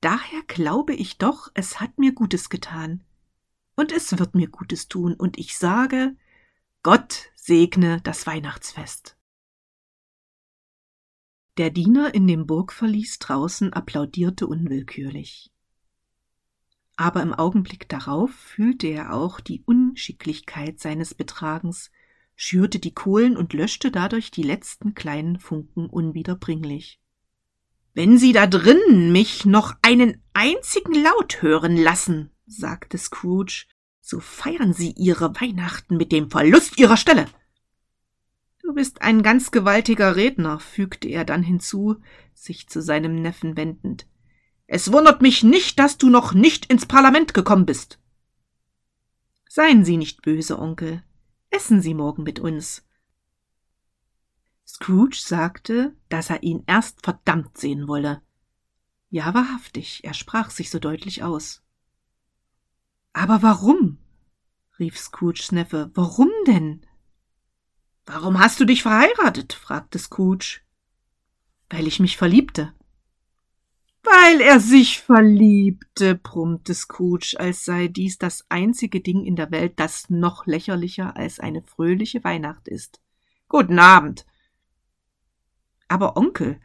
daher 0.00 0.42
glaube 0.46 0.94
ich 0.94 1.18
doch, 1.18 1.50
es 1.54 1.80
hat 1.80 1.98
mir 1.98 2.12
Gutes 2.12 2.50
getan. 2.50 3.04
Und 3.76 3.92
es 3.92 4.18
wird 4.18 4.34
mir 4.34 4.48
Gutes 4.48 4.88
tun, 4.88 5.14
und 5.14 5.38
ich 5.38 5.56
sage, 5.56 6.16
Gott 6.82 7.30
segne 7.34 8.00
das 8.02 8.26
Weihnachtsfest. 8.26 9.16
Der 11.58 11.70
Diener 11.70 12.14
in 12.14 12.26
dem 12.26 12.46
Burgverlies 12.46 13.18
draußen 13.18 13.72
applaudierte 13.72 14.46
unwillkürlich. 14.46 15.52
Aber 16.96 17.22
im 17.22 17.34
Augenblick 17.34 17.88
darauf 17.88 18.30
fühlte 18.30 18.88
er 18.88 19.12
auch 19.12 19.40
die 19.40 19.62
Unschicklichkeit 19.64 20.80
seines 20.80 21.14
Betragens, 21.14 21.90
schürte 22.36 22.78
die 22.78 22.94
Kohlen 22.94 23.36
und 23.36 23.52
löschte 23.52 23.90
dadurch 23.90 24.30
die 24.30 24.42
letzten 24.42 24.94
kleinen 24.94 25.38
Funken 25.40 25.90
unwiederbringlich. 25.90 27.00
Wenn 27.98 28.16
Sie 28.16 28.30
da 28.30 28.46
drinnen 28.46 29.10
mich 29.10 29.44
noch 29.44 29.74
einen 29.82 30.22
einzigen 30.32 30.94
Laut 30.94 31.42
hören 31.42 31.76
lassen, 31.76 32.30
sagte 32.46 32.96
Scrooge, 32.96 33.66
so 34.00 34.20
feiern 34.20 34.72
Sie 34.72 34.92
Ihre 34.92 35.34
Weihnachten 35.40 35.96
mit 35.96 36.12
dem 36.12 36.30
Verlust 36.30 36.78
Ihrer 36.78 36.96
Stelle. 36.96 37.26
Du 38.62 38.72
bist 38.72 39.02
ein 39.02 39.24
ganz 39.24 39.50
gewaltiger 39.50 40.14
Redner, 40.14 40.60
fügte 40.60 41.08
er 41.08 41.24
dann 41.24 41.42
hinzu, 41.42 41.96
sich 42.34 42.68
zu 42.68 42.80
seinem 42.80 43.20
Neffen 43.20 43.56
wendend. 43.56 44.06
Es 44.68 44.92
wundert 44.92 45.20
mich 45.20 45.42
nicht, 45.42 45.80
dass 45.80 45.98
du 45.98 46.08
noch 46.08 46.34
nicht 46.34 46.66
ins 46.66 46.86
Parlament 46.86 47.34
gekommen 47.34 47.66
bist. 47.66 47.98
Seien 49.48 49.84
Sie 49.84 49.96
nicht 49.96 50.22
böse, 50.22 50.60
Onkel. 50.60 51.02
Essen 51.50 51.82
Sie 51.82 51.94
morgen 51.94 52.22
mit 52.22 52.38
uns. 52.38 52.87
Scrooge 54.68 55.16
sagte, 55.18 55.96
dass 56.10 56.28
er 56.28 56.42
ihn 56.42 56.62
erst 56.66 57.02
verdammt 57.02 57.56
sehen 57.56 57.88
wolle. 57.88 58.20
Ja, 59.08 59.32
wahrhaftig, 59.32 60.04
er 60.04 60.12
sprach 60.12 60.50
sich 60.50 60.68
so 60.68 60.78
deutlich 60.78 61.22
aus. 61.22 61.62
Aber 63.14 63.42
warum? 63.42 63.96
rief 64.78 64.98
Scrooges 64.98 65.52
Neffe. 65.52 65.90
Warum 65.94 66.28
denn? 66.46 66.84
Warum 68.04 68.38
hast 68.38 68.60
du 68.60 68.66
dich 68.66 68.82
verheiratet? 68.82 69.54
fragte 69.54 69.98
Scrooge. 69.98 70.60
Weil 71.70 71.86
ich 71.86 71.98
mich 71.98 72.18
verliebte. 72.18 72.74
Weil 74.02 74.42
er 74.42 74.60
sich 74.60 75.00
verliebte, 75.00 76.14
brummte 76.14 76.74
Scrooge, 76.74 77.36
als 77.38 77.64
sei 77.64 77.88
dies 77.88 78.18
das 78.18 78.44
einzige 78.50 79.00
Ding 79.00 79.24
in 79.24 79.34
der 79.34 79.50
Welt, 79.50 79.80
das 79.80 80.10
noch 80.10 80.46
lächerlicher 80.46 81.16
als 81.16 81.40
eine 81.40 81.62
fröhliche 81.62 82.22
Weihnacht 82.22 82.68
ist. 82.68 83.00
Guten 83.48 83.78
Abend. 83.78 84.27
Aber 85.88 86.16
Onkel, 86.16 86.60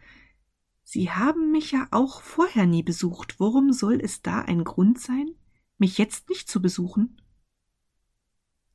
Sie 0.83 1.09
haben 1.09 1.51
mich 1.51 1.71
ja 1.71 1.87
auch 1.91 2.21
vorher 2.21 2.65
nie 2.65 2.83
besucht. 2.83 3.39
Worum 3.39 3.71
soll 3.71 3.99
es 4.01 4.21
da 4.21 4.41
ein 4.41 4.63
Grund 4.63 4.99
sein, 4.99 5.33
mich 5.77 5.97
jetzt 5.97 6.29
nicht 6.29 6.49
zu 6.49 6.61
besuchen? 6.61 7.21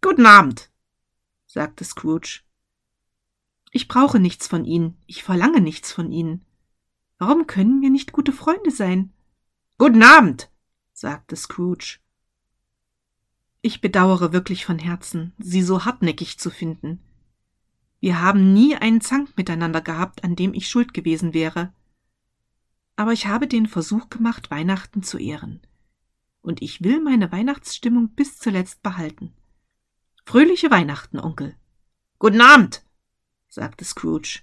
Guten 0.00 0.26
Abend, 0.26 0.70
sagte 1.46 1.84
Scrooge. 1.84 2.40
Ich 3.70 3.88
brauche 3.88 4.18
nichts 4.18 4.48
von 4.48 4.64
Ihnen, 4.64 4.96
ich 5.06 5.22
verlange 5.22 5.60
nichts 5.60 5.92
von 5.92 6.10
Ihnen. 6.10 6.46
Warum 7.18 7.46
können 7.46 7.82
wir 7.82 7.90
nicht 7.90 8.12
gute 8.12 8.32
Freunde 8.32 8.70
sein? 8.70 9.12
Guten 9.76 10.02
Abend, 10.02 10.50
sagte 10.92 11.36
Scrooge. 11.36 11.98
Ich 13.60 13.80
bedauere 13.80 14.32
wirklich 14.32 14.64
von 14.64 14.78
Herzen, 14.78 15.34
Sie 15.38 15.62
so 15.62 15.84
hartnäckig 15.84 16.38
zu 16.38 16.50
finden. 16.50 17.00
Wir 18.00 18.20
haben 18.20 18.52
nie 18.52 18.76
einen 18.76 19.00
Zank 19.00 19.36
miteinander 19.36 19.80
gehabt, 19.80 20.22
an 20.24 20.36
dem 20.36 20.54
ich 20.54 20.68
schuld 20.68 20.94
gewesen 20.94 21.34
wäre. 21.34 21.72
Aber 22.96 23.12
ich 23.12 23.26
habe 23.26 23.46
den 23.46 23.66
Versuch 23.66 24.08
gemacht, 24.08 24.50
Weihnachten 24.50 25.02
zu 25.02 25.18
ehren. 25.18 25.60
Und 26.40 26.62
ich 26.62 26.82
will 26.82 27.00
meine 27.00 27.30
Weihnachtsstimmung 27.32 28.10
bis 28.10 28.38
zuletzt 28.38 28.82
behalten. 28.82 29.32
Fröhliche 30.24 30.70
Weihnachten, 30.70 31.18
Onkel. 31.18 31.56
Guten 32.18 32.40
Abend, 32.40 32.84
sagte 33.48 33.84
Scrooge. 33.84 34.40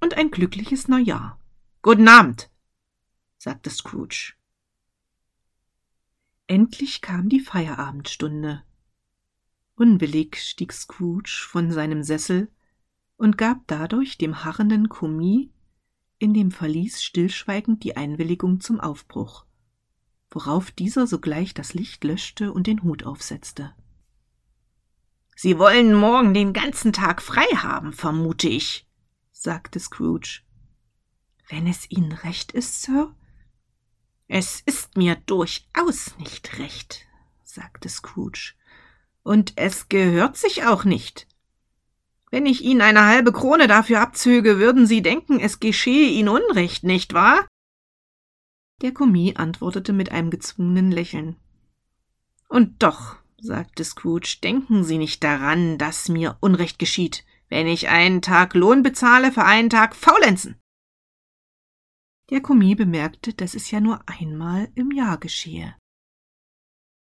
Und 0.00 0.14
ein 0.14 0.30
glückliches 0.30 0.88
Neujahr. 0.88 1.38
Guten 1.82 2.08
Abend, 2.08 2.50
sagte 3.36 3.70
Scrooge. 3.70 4.34
Endlich 6.46 7.00
kam 7.00 7.28
die 7.28 7.40
Feierabendstunde. 7.40 8.64
Unwillig 9.80 10.36
stieg 10.36 10.74
Scrooge 10.74 11.46
von 11.48 11.72
seinem 11.72 12.02
Sessel 12.02 12.52
und 13.16 13.38
gab 13.38 13.66
dadurch 13.66 14.18
dem 14.18 14.44
harrenden 14.44 14.90
Kommis 14.90 15.48
in 16.18 16.34
dem 16.34 16.50
Verlies 16.50 17.02
stillschweigend 17.02 17.82
die 17.82 17.96
Einwilligung 17.96 18.60
zum 18.60 18.78
Aufbruch, 18.78 19.46
worauf 20.28 20.70
dieser 20.70 21.06
sogleich 21.06 21.54
das 21.54 21.72
Licht 21.72 22.04
löschte 22.04 22.52
und 22.52 22.66
den 22.66 22.82
Hut 22.82 23.04
aufsetzte. 23.04 23.74
Sie 25.34 25.58
wollen 25.58 25.94
morgen 25.94 26.34
den 26.34 26.52
ganzen 26.52 26.92
Tag 26.92 27.22
frei 27.22 27.46
haben, 27.56 27.94
vermute 27.94 28.50
ich, 28.50 28.86
sagte 29.32 29.80
Scrooge. 29.80 30.42
Wenn 31.48 31.66
es 31.66 31.90
Ihnen 31.90 32.12
recht 32.12 32.52
ist, 32.52 32.82
Sir? 32.82 33.16
Es 34.28 34.60
ist 34.60 34.98
mir 34.98 35.16
durchaus 35.24 36.18
nicht 36.18 36.58
recht, 36.58 37.06
sagte 37.44 37.88
Scrooge. 37.88 38.52
Und 39.22 39.52
es 39.56 39.88
gehört 39.88 40.36
sich 40.36 40.64
auch 40.64 40.84
nicht. 40.84 41.26
Wenn 42.30 42.46
ich 42.46 42.62
Ihnen 42.62 42.80
eine 42.80 43.06
halbe 43.06 43.32
Krone 43.32 43.66
dafür 43.66 44.00
abzöge, 44.00 44.58
würden 44.58 44.86
Sie 44.86 45.02
denken, 45.02 45.40
es 45.40 45.60
geschehe 45.60 46.08
Ihnen 46.10 46.28
Unrecht, 46.28 46.84
nicht 46.84 47.12
wahr? 47.12 47.46
Der 48.82 48.92
Kommis 48.92 49.36
antwortete 49.36 49.92
mit 49.92 50.12
einem 50.12 50.30
gezwungenen 50.30 50.90
Lächeln. 50.90 51.36
Und 52.48 52.82
doch, 52.82 53.16
sagte 53.38 53.84
Scrooge, 53.84 54.38
denken 54.42 54.84
Sie 54.84 54.96
nicht 54.96 55.22
daran, 55.22 55.76
dass 55.76 56.08
mir 56.08 56.38
Unrecht 56.40 56.78
geschieht, 56.78 57.24
wenn 57.48 57.66
ich 57.66 57.88
einen 57.88 58.22
Tag 58.22 58.54
Lohn 58.54 58.82
bezahle 58.82 59.32
für 59.32 59.44
einen 59.44 59.70
Tag 59.70 59.94
Faulenzen. 59.96 60.56
Der 62.30 62.40
Kommis 62.40 62.76
bemerkte, 62.76 63.34
dass 63.34 63.54
es 63.54 63.70
ja 63.72 63.80
nur 63.80 64.00
einmal 64.08 64.70
im 64.76 64.92
Jahr 64.92 65.18
geschehe. 65.18 65.74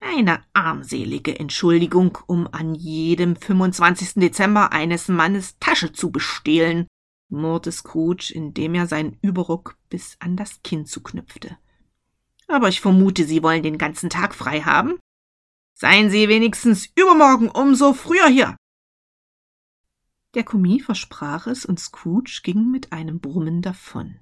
Eine 0.03 0.43
armselige 0.53 1.39
Entschuldigung, 1.39 2.17
um 2.25 2.47
an 2.51 2.73
jedem 2.73 3.35
25. 3.35 4.15
Dezember 4.15 4.71
eines 4.71 5.07
Mannes 5.07 5.59
Tasche 5.59 5.93
zu 5.93 6.11
bestehlen, 6.11 6.87
murrte 7.29 7.71
Scrooge, 7.71 8.33
indem 8.33 8.73
er 8.73 8.87
seinen 8.87 9.19
Überrock 9.21 9.77
bis 9.89 10.17
an 10.19 10.35
das 10.35 10.63
Kinn 10.63 10.87
zuknüpfte. 10.87 11.55
Aber 12.47 12.67
ich 12.67 12.81
vermute, 12.81 13.25
Sie 13.25 13.43
wollen 13.43 13.61
den 13.61 13.77
ganzen 13.77 14.09
Tag 14.09 14.33
frei 14.33 14.61
haben? 14.61 14.99
Seien 15.75 16.09
Sie 16.09 16.27
wenigstens 16.27 16.89
übermorgen 16.95 17.49
umso 17.49 17.93
früher 17.93 18.27
hier. 18.27 18.57
Der 20.33 20.43
Kommis 20.43 20.83
versprach 20.83 21.45
es, 21.45 21.63
und 21.63 21.79
Scrooge 21.79 22.41
ging 22.43 22.71
mit 22.71 22.91
einem 22.91 23.19
Brummen 23.19 23.61
davon. 23.61 24.19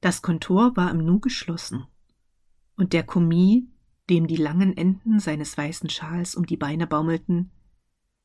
Das 0.00 0.22
Kontor 0.22 0.76
war 0.76 0.90
im 0.90 1.04
Nu 1.04 1.20
geschlossen, 1.20 1.86
und 2.80 2.94
der 2.94 3.02
Kommis, 3.02 3.64
dem 4.08 4.26
die 4.26 4.36
langen 4.36 4.74
Enden 4.74 5.20
seines 5.20 5.56
weißen 5.56 5.90
Schals 5.90 6.34
um 6.34 6.46
die 6.46 6.56
Beine 6.56 6.86
baumelten, 6.86 7.50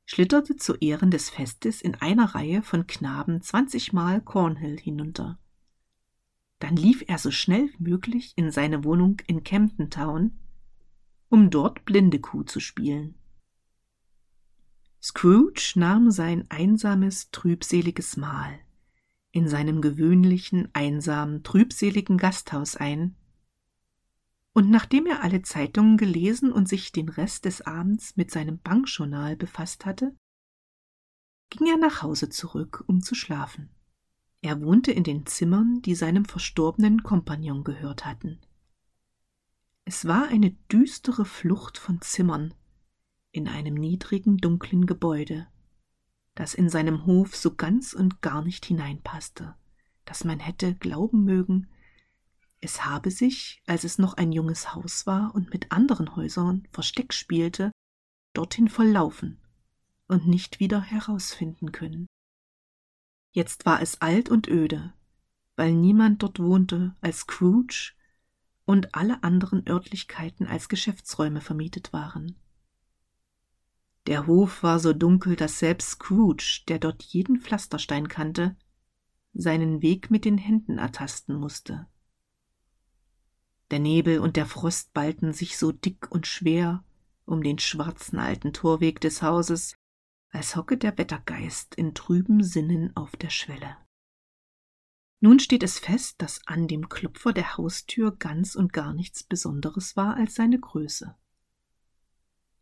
schlitterte 0.06 0.56
zu 0.56 0.76
Ehren 0.76 1.12
des 1.12 1.30
Festes 1.30 1.82
in 1.82 1.96
einer 1.96 2.34
Reihe 2.36 2.64
von 2.64 2.88
Knaben 2.88 3.42
zwanzigmal 3.42 4.22
Cornhill 4.22 4.80
hinunter. 4.80 5.38
Dann 6.60 6.78
lief 6.78 7.04
er 7.08 7.18
so 7.18 7.32
schnell 7.32 7.70
wie 7.78 7.90
möglich 7.90 8.32
in 8.38 8.50
seine 8.50 8.86
Wohnung 8.86 9.18
in 9.28 9.44
Camden 9.44 9.90
Town, 9.90 10.40
um 11.28 11.50
dort 11.50 11.84
blinde 11.84 12.20
Kuh 12.20 12.44
zu 12.44 12.62
spielen. 12.62 13.16
Scrooge 15.04 15.74
nahm 15.76 16.12
sein 16.12 16.46
einsames, 16.50 17.30
trübseliges 17.32 18.16
Mahl 18.16 18.58
in 19.32 19.50
seinem 19.50 19.82
gewöhnlichen, 19.82 20.70
einsamen, 20.72 21.44
trübseligen 21.44 22.18
Gasthaus 22.18 22.78
ein, 22.78 23.18
und 24.56 24.70
nachdem 24.70 25.06
er 25.06 25.22
alle 25.22 25.42
Zeitungen 25.42 25.98
gelesen 25.98 26.50
und 26.50 26.70
sich 26.70 26.94
den 26.94 27.10
Rest 27.10 27.44
des 27.44 27.62
Abends 27.64 28.16
mit 28.16 28.32
seinem 28.32 28.58
Bankjournal 28.58 29.36
befasst 29.36 29.86
hatte, 29.86 30.16
ging 31.50 31.68
er 31.68 31.78
nach 31.78 32.02
Hause 32.02 32.30
zurück, 32.30 32.82
um 32.88 33.02
zu 33.02 33.16
schlafen. 33.16 33.70
Er 34.42 34.62
wohnte 34.62 34.94
in 34.94 35.04
den 35.04 35.26
Zimmern, 35.26 35.82
die 35.82 35.94
seinem 35.94 36.24
verstorbenen 36.24 37.04
Kompagnon 37.04 37.66
gehört 37.66 38.06
hatten. 38.06 38.40
Es 39.84 40.06
war 40.06 40.30
eine 40.30 40.52
düstere 40.72 41.26
Flucht 41.26 41.78
von 41.78 42.00
Zimmern 42.00 42.54
in 43.32 43.50
einem 43.50 43.74
niedrigen, 43.74 44.38
dunklen 44.38 44.86
Gebäude, 44.86 45.48
das 46.34 46.54
in 46.54 46.70
seinem 46.70 47.06
Hof 47.06 47.36
so 47.36 47.56
ganz 47.56 47.92
und 47.92 48.22
gar 48.22 48.42
nicht 48.42 48.66
hineinpasste, 48.66 49.56
dass 50.06 50.24
man 50.24 50.40
hätte 50.40 50.76
glauben 50.76 51.26
mögen, 51.26 51.68
es 52.62 52.86
habe 52.86 53.12
sich, 53.12 53.62
als 53.68 53.84
es 53.84 53.98
noch 53.98 54.16
ein 54.16 54.32
junges 54.32 54.74
Haus 54.74 55.06
war 55.06 55.36
und 55.36 55.52
mit 55.52 55.72
anderen 55.72 56.16
Häusern 56.16 56.68
Versteck 56.72 57.14
spielte, 57.14 57.72
dorthin 58.34 58.70
verlaufen 58.70 59.40
und 60.08 60.28
nicht 60.28 60.60
wieder 60.60 60.82
herausfinden 60.82 61.72
können. 61.72 62.08
Jetzt 63.32 63.66
war 63.66 63.82
es 63.82 64.02
alt 64.02 64.30
und 64.30 64.48
öde, 64.48 64.94
weil 65.56 65.74
niemand 65.74 66.24
dort 66.24 66.40
wohnte 66.40 66.96
als 67.02 67.20
Scrooge 67.20 67.94
und 68.66 68.96
alle 68.96 69.24
anderen 69.24 69.68
Örtlichkeiten 69.68 70.48
als 70.48 70.70
Geschäftsräume 70.70 71.42
vermietet 71.42 71.94
waren. 71.94 72.36
Der 74.08 74.28
Hof 74.28 74.64
war 74.64 74.80
so 74.80 74.94
dunkel, 74.94 75.36
dass 75.36 75.60
selbst 75.60 75.92
Scrooge, 75.92 76.64
der 76.68 76.80
dort 76.80 77.04
jeden 77.04 77.42
Pflasterstein 77.42 78.08
kannte, 78.08 78.56
seinen 79.34 79.82
Weg 79.82 80.12
mit 80.12 80.26
den 80.26 80.38
Händen 80.38 80.78
ertasten 80.78 81.36
musste. 81.36 81.88
Der 83.72 83.80
Nebel 83.80 84.20
und 84.20 84.36
der 84.36 84.46
Frost 84.46 84.94
ballten 84.94 85.34
sich 85.34 85.58
so 85.58 85.72
dick 85.72 86.12
und 86.12 86.28
schwer 86.28 86.84
um 87.26 87.42
den 87.42 87.58
schwarzen 87.60 88.20
alten 88.20 88.54
Torweg 88.54 89.02
des 89.02 89.22
Hauses, 89.22 89.76
als 90.30 90.56
hocke 90.56 90.78
der 90.78 90.98
Wettergeist 90.98 91.76
in 91.76 91.94
trüben 91.96 92.44
Sinnen 92.44 92.96
auf 92.96 93.16
der 93.16 93.30
Schwelle. 93.30 93.78
Nun 95.22 95.40
steht 95.40 95.64
es 95.64 95.80
fest, 95.80 96.22
dass 96.22 96.46
an 96.46 96.68
dem 96.68 96.90
Klopfer 96.90 97.34
der 97.34 97.58
Haustür 97.58 98.16
ganz 98.16 98.56
und 98.56 98.74
gar 98.74 98.94
nichts 98.94 99.24
Besonderes 99.24 99.96
war 99.96 100.16
als 100.16 100.36
seine 100.36 100.60
Größe. 100.60 101.16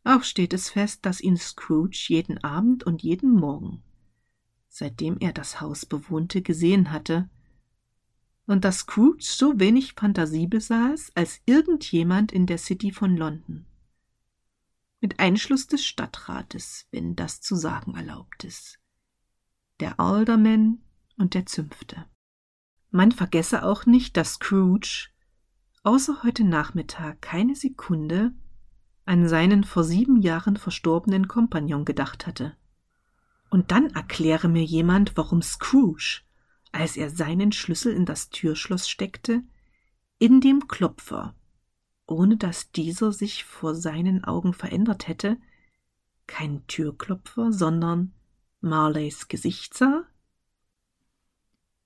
Auch 0.06 0.24
steht 0.24 0.54
es 0.54 0.70
fest, 0.70 1.06
dass 1.06 1.22
ihn 1.22 1.38
Scrooge 1.38 2.06
jeden 2.08 2.44
Abend 2.44 2.84
und 2.84 3.04
jeden 3.04 3.32
Morgen, 3.32 3.84
seitdem 4.70 5.18
er 5.20 5.34
das 5.34 5.62
Haus 5.62 5.86
bewohnte, 5.86 6.42
gesehen 6.42 6.92
hatte, 6.92 7.30
und 8.48 8.66
dass 8.66 8.80
Scrooge 8.80 9.24
so 9.24 9.60
wenig 9.60 9.94
Fantasie 9.94 10.48
besaß 10.48 11.12
als 11.16 11.42
irgendjemand 11.46 12.32
in 12.32 12.46
der 12.46 12.58
City 12.58 12.92
von 12.92 13.16
London. 13.16 13.66
Mit 15.00 15.20
Einschluss 15.20 15.68
des 15.68 15.86
Stadtrates, 15.86 16.88
wenn 16.92 17.16
das 17.16 17.42
zu 17.42 17.56
sagen 17.56 17.96
erlaubt 17.96 18.44
ist, 18.44 18.80
der 19.80 20.00
Alderman 20.00 20.80
und 21.18 21.34
der 21.34 21.46
Zünfte. 21.46 22.06
Man 22.92 23.12
vergesse 23.12 23.64
auch 23.64 23.86
nicht, 23.86 24.18
dass 24.18 24.34
Scrooge 24.34 25.10
außer 25.84 26.24
heute 26.24 26.44
Nachmittag 26.44 27.22
keine 27.22 27.56
Sekunde 27.56 28.34
an 29.06 29.28
seinen 29.28 29.64
vor 29.64 29.84
sieben 29.84 30.22
Jahren 30.22 30.58
verstorbenen 30.58 31.28
Kompagnon 31.28 31.86
gedacht 31.86 32.26
hatte. 32.26 32.56
Und 33.50 33.72
dann 33.72 33.88
erkläre 33.88 34.48
mir 34.48 34.64
jemand, 34.64 35.18
warum 35.18 35.42
Scrooge, 35.42 36.22
als 36.74 36.98
er 36.98 37.10
seinen 37.10 37.52
Schlüssel 37.52 37.94
in 37.94 38.06
das 38.06 38.30
Türschloss 38.30 38.90
steckte, 38.90 39.44
in 40.18 40.42
dem 40.42 40.68
Klopfer, 40.68 41.36
ohne 42.08 42.36
dass 42.36 42.72
dieser 42.72 43.14
sich 43.14 43.46
vor 43.46 43.76
seinen 43.76 44.24
Augen 44.24 44.54
verändert 44.54 45.08
hätte, 45.08 45.38
kein 46.28 46.66
Türklopfer, 46.68 47.54
sondern 47.54 48.14
Marleys 48.60 49.28
Gesicht 49.28 49.76
sah? 49.76 50.04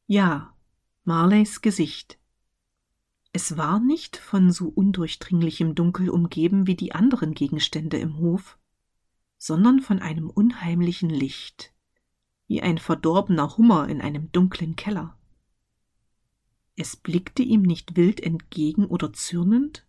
Ja, 0.05 0.55
Marleys 1.03 1.61
Gesicht. 1.61 2.17
Es 3.33 3.57
war 3.57 3.79
nicht 3.79 4.15
von 4.15 4.51
so 4.51 4.69
undurchdringlichem 4.69 5.75
Dunkel 5.75 6.09
umgeben 6.09 6.65
wie 6.65 6.75
die 6.75 6.93
anderen 6.93 7.33
Gegenstände 7.33 7.97
im 7.97 8.17
Hof, 8.17 8.57
sondern 9.37 9.81
von 9.81 9.99
einem 9.99 10.29
unheimlichen 10.29 11.09
Licht, 11.09 11.73
wie 12.47 12.61
ein 12.61 12.77
verdorbener 12.77 13.57
Hummer 13.57 13.87
in 13.89 14.01
einem 14.01 14.31
dunklen 14.31 14.75
Keller. 14.75 15.17
Es 16.75 16.95
blickte 16.95 17.43
ihm 17.43 17.61
nicht 17.61 17.95
wild 17.95 18.21
entgegen 18.21 18.85
oder 18.85 19.11
zürnend, 19.11 19.85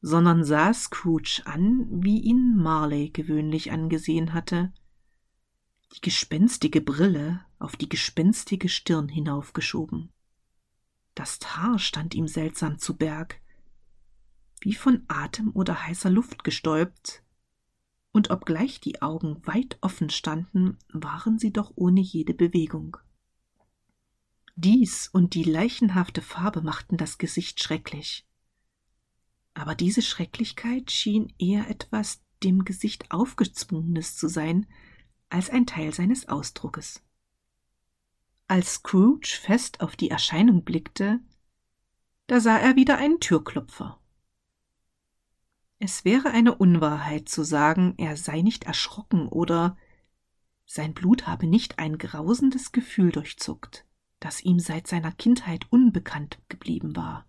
sondern 0.00 0.44
sah 0.44 0.72
Scrooge 0.74 1.42
an, 1.44 1.86
wie 1.90 2.20
ihn 2.20 2.56
Marley 2.56 3.10
gewöhnlich 3.10 3.72
angesehen 3.72 4.32
hatte, 4.34 4.72
die 5.94 6.00
gespenstige 6.00 6.80
Brille 6.80 7.44
auf 7.58 7.76
die 7.76 7.88
gespenstige 7.88 8.68
Stirn 8.68 9.08
hinaufgeschoben. 9.08 10.12
Das 11.14 11.38
Haar 11.42 11.78
stand 11.78 12.14
ihm 12.14 12.28
seltsam 12.28 12.78
zu 12.78 12.96
Berg, 12.96 13.40
wie 14.60 14.74
von 14.74 15.04
Atem 15.08 15.50
oder 15.54 15.86
heißer 15.86 16.10
Luft 16.10 16.44
gestäubt, 16.44 17.22
und 18.18 18.30
obgleich 18.30 18.80
die 18.80 19.00
Augen 19.00 19.40
weit 19.46 19.78
offen 19.80 20.10
standen, 20.10 20.76
waren 20.92 21.38
sie 21.38 21.52
doch 21.52 21.70
ohne 21.76 22.00
jede 22.00 22.34
Bewegung. 22.34 22.96
Dies 24.56 25.06
und 25.06 25.34
die 25.34 25.44
leichenhafte 25.44 26.20
Farbe 26.20 26.60
machten 26.60 26.96
das 26.96 27.18
Gesicht 27.18 27.62
schrecklich. 27.62 28.26
Aber 29.54 29.76
diese 29.76 30.02
Schrecklichkeit 30.02 30.90
schien 30.90 31.32
eher 31.38 31.70
etwas 31.70 32.20
dem 32.42 32.64
Gesicht 32.64 33.08
aufgezwungenes 33.12 34.16
zu 34.16 34.26
sein, 34.26 34.66
als 35.28 35.48
ein 35.48 35.64
Teil 35.64 35.94
seines 35.94 36.28
Ausdruckes. 36.28 37.04
Als 38.48 38.74
Scrooge 38.74 39.38
fest 39.40 39.80
auf 39.80 39.94
die 39.94 40.10
Erscheinung 40.10 40.64
blickte, 40.64 41.20
da 42.26 42.40
sah 42.40 42.58
er 42.58 42.74
wieder 42.74 42.98
einen 42.98 43.20
Türklopfer. 43.20 44.00
Es 45.78 46.04
wäre 46.04 46.30
eine 46.30 46.54
Unwahrheit 46.54 47.28
zu 47.28 47.44
sagen, 47.44 47.94
er 47.98 48.16
sei 48.16 48.42
nicht 48.42 48.64
erschrocken 48.64 49.28
oder 49.28 49.76
sein 50.66 50.92
Blut 50.92 51.26
habe 51.26 51.46
nicht 51.46 51.78
ein 51.78 51.98
grausendes 51.98 52.72
Gefühl 52.72 53.12
durchzuckt, 53.12 53.86
das 54.20 54.42
ihm 54.42 54.58
seit 54.58 54.86
seiner 54.86 55.12
Kindheit 55.12 55.66
unbekannt 55.70 56.38
geblieben 56.48 56.96
war. 56.96 57.26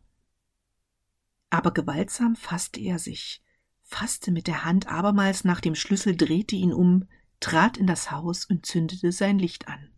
Aber 1.50 1.72
gewaltsam 1.72 2.36
fasste 2.36 2.80
er 2.80 3.00
sich, 3.00 3.42
fasste 3.82 4.32
mit 4.32 4.48
der 4.48 4.66
Hand 4.66 4.88
abermals 4.88 5.44
nach 5.44 5.62
dem 5.62 5.76
Schlüssel, 5.76 6.16
drehte 6.16 6.56
ihn 6.56 6.74
um, 6.74 7.08
trat 7.40 7.78
in 7.78 7.88
das 7.88 8.12
Haus 8.12 8.46
und 8.46 8.66
zündete 8.66 9.12
sein 9.12 9.40
Licht 9.40 9.68
an 9.68 9.90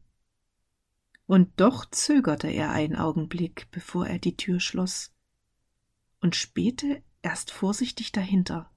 und 1.31 1.61
doch 1.61 1.85
zögerte 1.85 2.49
er 2.49 2.71
einen 2.71 2.97
Augenblick, 2.97 3.69
bevor 3.71 4.05
er 4.05 4.19
die 4.19 4.35
Tür 4.35 4.59
schloss, 4.59 5.13
und 6.19 6.35
spähte 6.35 7.01
erst 7.21 7.51
vorsichtig 7.51 8.11
dahinter, 8.11 8.71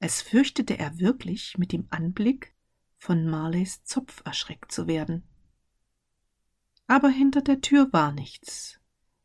als 0.00 0.22
fürchtete 0.22 0.78
er 0.78 0.98
wirklich 0.98 1.58
mit 1.58 1.72
dem 1.72 1.86
Anblick 1.90 2.54
von 2.98 3.26
Marleys 3.26 3.84
Zopf 3.84 4.22
erschreckt 4.24 4.72
zu 4.72 4.86
werden. 4.86 5.22
Aber 6.86 7.08
hinter 7.08 7.42
der 7.42 7.60
Tür 7.60 7.92
war 7.92 8.12
nichts, 8.12 8.80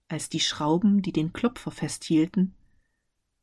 als 0.07 0.29
die 0.29 0.39
Schrauben, 0.39 1.01
die 1.01 1.13
den 1.13 1.33
Klopfer 1.33 1.71
festhielten, 1.71 2.55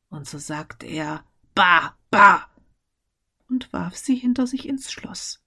und 0.09 0.27
so 0.27 0.37
sagte 0.37 0.85
er 0.85 1.25
Bah, 1.55 1.97
bah, 2.11 2.49
und 3.47 3.71
warf 3.73 3.97
sie 3.97 4.15
hinter 4.15 4.45
sich 4.45 4.67
ins 4.67 4.91
Schloss. 4.91 5.41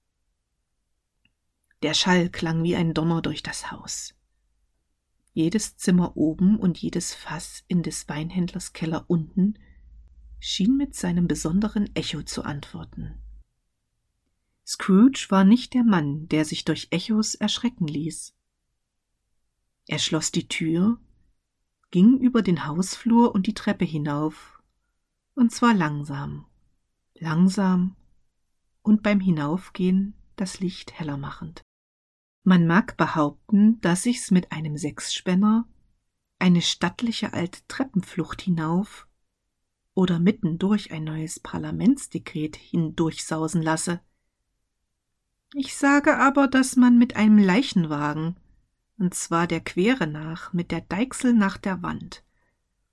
Der 1.83 1.95
Schall 1.95 2.31
klang 2.31 2.63
wie 2.63 2.77
ein 2.77 2.95
Donner 2.95 3.21
durch 3.21 3.43
das 3.43 3.71
Haus. 3.71 4.14
Jedes 5.35 5.77
Zimmer 5.77 6.17
oben 6.17 6.59
und 6.59 6.79
jedes 6.79 7.13
Fass 7.13 7.65
in 7.67 7.83
des 7.83 8.09
Weinhändlers 8.09 8.73
Keller 8.73 9.05
unten 9.09 9.59
schien 10.39 10.77
mit 10.77 10.95
seinem 10.95 11.27
besonderen 11.27 11.95
Echo 11.97 12.23
zu 12.23 12.45
antworten. 12.45 13.21
Scrooge 14.65 15.27
war 15.31 15.45
nicht 15.45 15.75
der 15.75 15.83
Mann, 15.83 16.29
der 16.29 16.45
sich 16.45 16.65
durch 16.65 16.89
Echos 16.91 17.35
erschrecken 17.35 17.89
ließ. 17.89 18.35
Er 19.89 19.99
schloss 19.99 20.31
die 20.31 20.47
Tür, 20.47 21.01
ging 21.91 22.19
über 22.19 22.41
den 22.41 22.67
Hausflur 22.67 23.35
und 23.35 23.49
die 23.49 23.55
Treppe 23.55 23.85
hinauf, 23.85 24.63
und 25.35 25.51
zwar 25.51 25.75
langsam, 25.75 26.47
langsam 27.15 27.97
und 28.83 29.03
beim 29.03 29.19
Hinaufgehen 29.19 30.15
das 30.37 30.61
Licht 30.61 30.93
heller 30.93 31.17
machend. 31.17 31.63
Man 32.47 32.67
mag 32.67 32.99
behaupten, 32.99 33.81
dass 33.81 34.03
sich's 34.03 34.31
mit 34.31 34.53
einem 34.53 34.77
Sechsspänner 34.77 35.67
eine 36.39 36.61
stattliche 36.61 37.33
alte 37.33 37.61
Treppenflucht 37.69 38.43
hinauf 38.43 39.09
oder 39.95 40.19
mitten 40.19 40.59
durch 40.59 40.93
ein 40.93 41.05
neues 41.05 41.41
Parlamentsdekret 41.41 42.57
hindurchsausen 42.57 43.63
lasse. 43.63 44.01
Ich 45.55 45.75
sage 45.75 46.19
aber, 46.19 46.47
dass 46.47 46.77
man 46.77 46.99
mit 46.99 47.17
einem 47.17 47.39
Leichenwagen, 47.39 48.37
und 48.99 49.15
zwar 49.15 49.47
der 49.47 49.61
Quere 49.61 50.07
nach, 50.07 50.53
mit 50.53 50.71
der 50.71 50.83
Deichsel 50.83 51.33
nach 51.33 51.57
der 51.57 51.83
Wand 51.83 52.25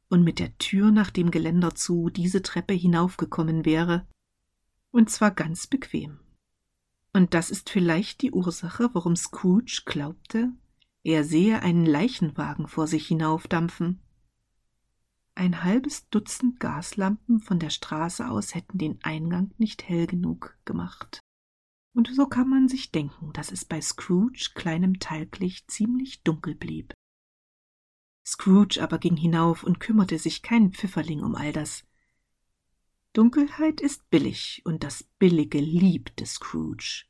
und 0.07 0.23
mit 0.23 0.39
der 0.39 0.57
Tür 0.59 0.91
nach 0.91 1.09
dem 1.09 1.29
Geländer 1.29 1.75
zu, 1.75 2.09
diese 2.09 2.41
Treppe 2.41 2.73
hinaufgekommen 2.73 3.65
wäre, 3.65 4.07
und 4.91 5.09
zwar 5.09 5.31
ganz 5.31 5.67
bequem. 5.67 6.20
Und 7.13 7.33
das 7.33 7.51
ist 7.51 7.69
vielleicht 7.69 8.21
die 8.21 8.31
Ursache, 8.31 8.89
warum 8.93 9.15
Scrooge 9.15 9.83
glaubte, 9.85 10.53
er 11.03 11.23
sehe 11.23 11.61
einen 11.61 11.85
Leichenwagen 11.85 12.67
vor 12.67 12.87
sich 12.87 13.07
hinaufdampfen. 13.07 14.01
Ein 15.33 15.63
halbes 15.63 16.07
Dutzend 16.09 16.59
Gaslampen 16.59 17.39
von 17.39 17.57
der 17.57 17.71
Straße 17.71 18.29
aus 18.29 18.53
hätten 18.53 18.77
den 18.77 18.99
Eingang 19.03 19.51
nicht 19.57 19.87
hell 19.87 20.05
genug 20.05 20.57
gemacht. 20.65 21.19
Und 21.93 22.09
so 22.13 22.27
kann 22.27 22.49
man 22.49 22.69
sich 22.69 22.91
denken, 22.91 23.33
dass 23.33 23.51
es 23.51 23.65
bei 23.65 23.81
Scrooge 23.81 24.51
kleinem 24.53 24.99
Talglicht 24.99 25.71
ziemlich 25.71 26.23
dunkel 26.23 26.55
blieb. 26.55 26.93
Scrooge 28.25 28.81
aber 28.81 28.99
ging 28.99 29.17
hinauf 29.17 29.63
und 29.63 29.79
kümmerte 29.79 30.19
sich 30.19 30.43
kein 30.43 30.71
Pfifferling 30.71 31.23
um 31.23 31.35
all 31.35 31.51
das. 31.51 31.83
Dunkelheit 33.13 33.81
ist 33.81 34.09
billig, 34.09 34.61
und 34.65 34.83
das 34.83 35.03
Billige 35.19 35.59
liebte 35.59 36.25
Scrooge. 36.25 37.05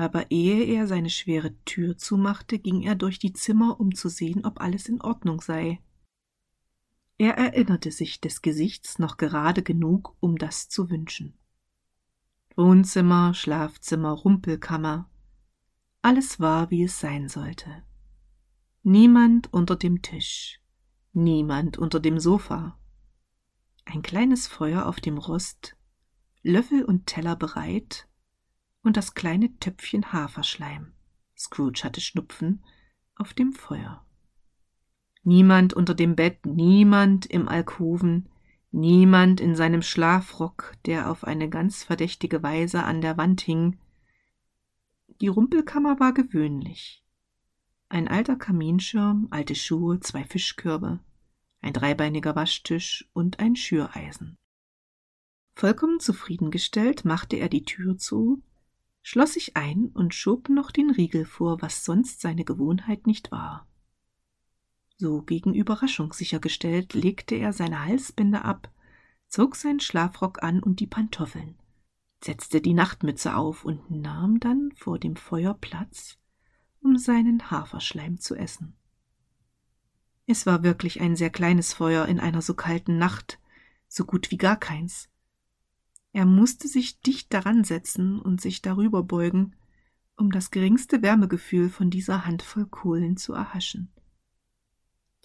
aber 0.00 0.30
ehe 0.30 0.64
er 0.64 0.86
seine 0.86 1.10
schwere 1.10 1.54
Tür 1.66 1.98
zumachte, 1.98 2.58
ging 2.58 2.80
er 2.80 2.94
durch 2.94 3.18
die 3.18 3.34
Zimmer, 3.34 3.78
um 3.80 3.94
zu 3.94 4.08
sehen, 4.08 4.46
ob 4.46 4.58
alles 4.60 4.88
in 4.88 5.02
Ordnung 5.02 5.42
sei. 5.42 5.78
Er 7.18 7.36
erinnerte 7.36 7.90
sich 7.92 8.18
des 8.18 8.40
Gesichts 8.40 8.98
noch 8.98 9.18
gerade 9.18 9.62
genug, 9.62 10.16
um 10.20 10.38
das 10.38 10.70
zu 10.70 10.88
wünschen. 10.88 11.34
Wohnzimmer, 12.56 13.34
Schlafzimmer, 13.34 14.12
Rumpelkammer, 14.12 15.10
alles 16.00 16.40
war, 16.40 16.70
wie 16.70 16.84
es 16.84 16.98
sein 16.98 17.28
sollte. 17.28 17.82
Niemand 18.82 19.52
unter 19.52 19.76
dem 19.76 20.00
Tisch, 20.00 20.62
niemand 21.12 21.76
unter 21.76 22.00
dem 22.00 22.18
Sofa. 22.18 22.79
Ein 23.92 24.02
kleines 24.02 24.46
Feuer 24.46 24.86
auf 24.86 25.00
dem 25.00 25.18
Rost, 25.18 25.76
Löffel 26.44 26.84
und 26.84 27.06
Teller 27.06 27.34
bereit 27.34 28.06
und 28.82 28.96
das 28.96 29.14
kleine 29.14 29.58
Töpfchen 29.58 30.12
Haferschleim. 30.12 30.92
Scrooge 31.36 31.82
hatte 31.82 32.00
Schnupfen 32.00 32.62
auf 33.16 33.34
dem 33.34 33.52
Feuer. 33.52 34.06
Niemand 35.24 35.74
unter 35.74 35.94
dem 35.94 36.14
Bett, 36.14 36.46
niemand 36.46 37.26
im 37.26 37.48
Alkoven, 37.48 38.28
niemand 38.70 39.40
in 39.40 39.56
seinem 39.56 39.82
Schlafrock, 39.82 40.74
der 40.86 41.10
auf 41.10 41.24
eine 41.24 41.50
ganz 41.50 41.82
verdächtige 41.82 42.44
Weise 42.44 42.84
an 42.84 43.00
der 43.00 43.16
Wand 43.16 43.40
hing. 43.40 43.80
Die 45.20 45.26
Rumpelkammer 45.26 45.98
war 45.98 46.14
gewöhnlich. 46.14 47.04
Ein 47.88 48.06
alter 48.06 48.36
Kaminschirm, 48.36 49.26
alte 49.32 49.56
Schuhe, 49.56 49.98
zwei 49.98 50.22
Fischkörbe, 50.22 51.00
ein 51.60 51.72
dreibeiniger 51.72 52.36
Waschtisch 52.36 53.08
und 53.12 53.40
ein 53.40 53.56
Schüreisen. 53.56 54.38
Vollkommen 55.54 56.00
zufriedengestellt 56.00 57.04
machte 57.04 57.36
er 57.36 57.48
die 57.48 57.64
Tür 57.64 57.98
zu 57.98 58.42
schloss 59.02 59.34
sich 59.34 59.56
ein 59.56 59.90
und 59.94 60.14
schob 60.14 60.48
noch 60.48 60.70
den 60.70 60.90
Riegel 60.90 61.24
vor, 61.24 61.62
was 61.62 61.84
sonst 61.84 62.20
seine 62.20 62.44
Gewohnheit 62.44 63.06
nicht 63.06 63.32
war. 63.32 63.66
So 64.96 65.22
gegen 65.22 65.54
Überraschung 65.54 66.12
sichergestellt, 66.12 66.92
legte 66.94 67.34
er 67.34 67.52
seine 67.52 67.84
Halsbinde 67.84 68.44
ab, 68.44 68.70
zog 69.28 69.56
seinen 69.56 69.80
Schlafrock 69.80 70.42
an 70.42 70.62
und 70.62 70.80
die 70.80 70.86
Pantoffeln, 70.86 71.56
setzte 72.22 72.60
die 72.60 72.74
Nachtmütze 72.74 73.34
auf 73.34 73.64
und 73.64 73.90
nahm 73.90 74.40
dann 74.40 74.72
vor 74.76 74.98
dem 74.98 75.16
Feuer 75.16 75.54
Platz, 75.54 76.18
um 76.80 76.98
seinen 76.98 77.50
Haferschleim 77.50 78.18
zu 78.18 78.34
essen. 78.34 78.76
Es 80.30 80.46
war 80.46 80.62
wirklich 80.62 81.00
ein 81.00 81.16
sehr 81.16 81.30
kleines 81.30 81.72
Feuer 81.72 82.06
in 82.06 82.20
einer 82.20 82.40
so 82.40 82.54
kalten 82.54 82.98
Nacht, 82.98 83.40
so 83.88 84.04
gut 84.04 84.30
wie 84.30 84.36
gar 84.36 84.54
keins. 84.54 85.08
Er 86.12 86.24
musste 86.24 86.68
sich 86.68 87.00
dicht 87.00 87.34
daran 87.34 87.64
setzen 87.64 88.20
und 88.20 88.40
sich 88.40 88.62
darüber 88.62 89.02
beugen, 89.02 89.56
um 90.16 90.30
das 90.30 90.52
geringste 90.52 91.02
Wärmegefühl 91.02 91.68
von 91.68 91.90
dieser 91.90 92.26
Handvoll 92.26 92.66
Kohlen 92.66 93.16
zu 93.16 93.32
erhaschen. 93.32 93.90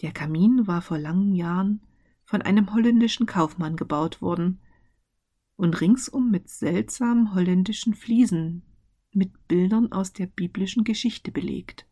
Der 0.02 0.10
Kamin 0.10 0.66
war 0.66 0.82
vor 0.82 0.98
langen 0.98 1.36
Jahren 1.36 1.86
von 2.24 2.42
einem 2.42 2.74
holländischen 2.74 3.26
Kaufmann 3.26 3.76
gebaut 3.76 4.20
worden 4.20 4.58
und 5.54 5.80
ringsum 5.80 6.32
mit 6.32 6.48
seltsamen 6.48 7.32
holländischen 7.32 7.94
Fliesen 7.94 8.64
mit 9.12 9.46
Bildern 9.46 9.92
aus 9.92 10.12
der 10.12 10.26
biblischen 10.26 10.82
Geschichte 10.82 11.30
belegt. 11.30 11.86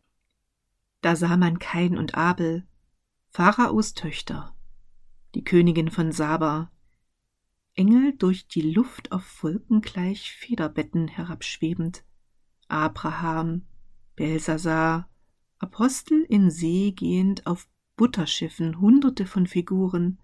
Da 0.99 1.15
sah 1.15 1.37
man 1.37 1.59
Kain 1.59 1.97
und 1.97 2.15
Abel, 2.15 2.67
Pharaos 3.35 3.93
Töchter, 3.93 4.55
die 5.33 5.43
Königin 5.43 5.91
von 5.91 6.13
Saba, 6.13 6.71
Engel 7.73 8.13
durch 8.13 8.47
die 8.47 8.61
Luft 8.61 9.11
auf 9.11 9.43
Wolken 9.43 9.81
gleich 9.81 10.31
Federbetten 10.31 11.09
herabschwebend, 11.09 12.05
Abraham, 12.69 13.65
Belsasar, 14.15 15.09
Apostel 15.59 16.25
in 16.29 16.49
See 16.49 16.93
gehend 16.93 17.45
auf 17.45 17.67
Butterschiffen, 17.97 18.79
hunderte 18.79 19.25
von 19.25 19.47
Figuren, 19.47 20.17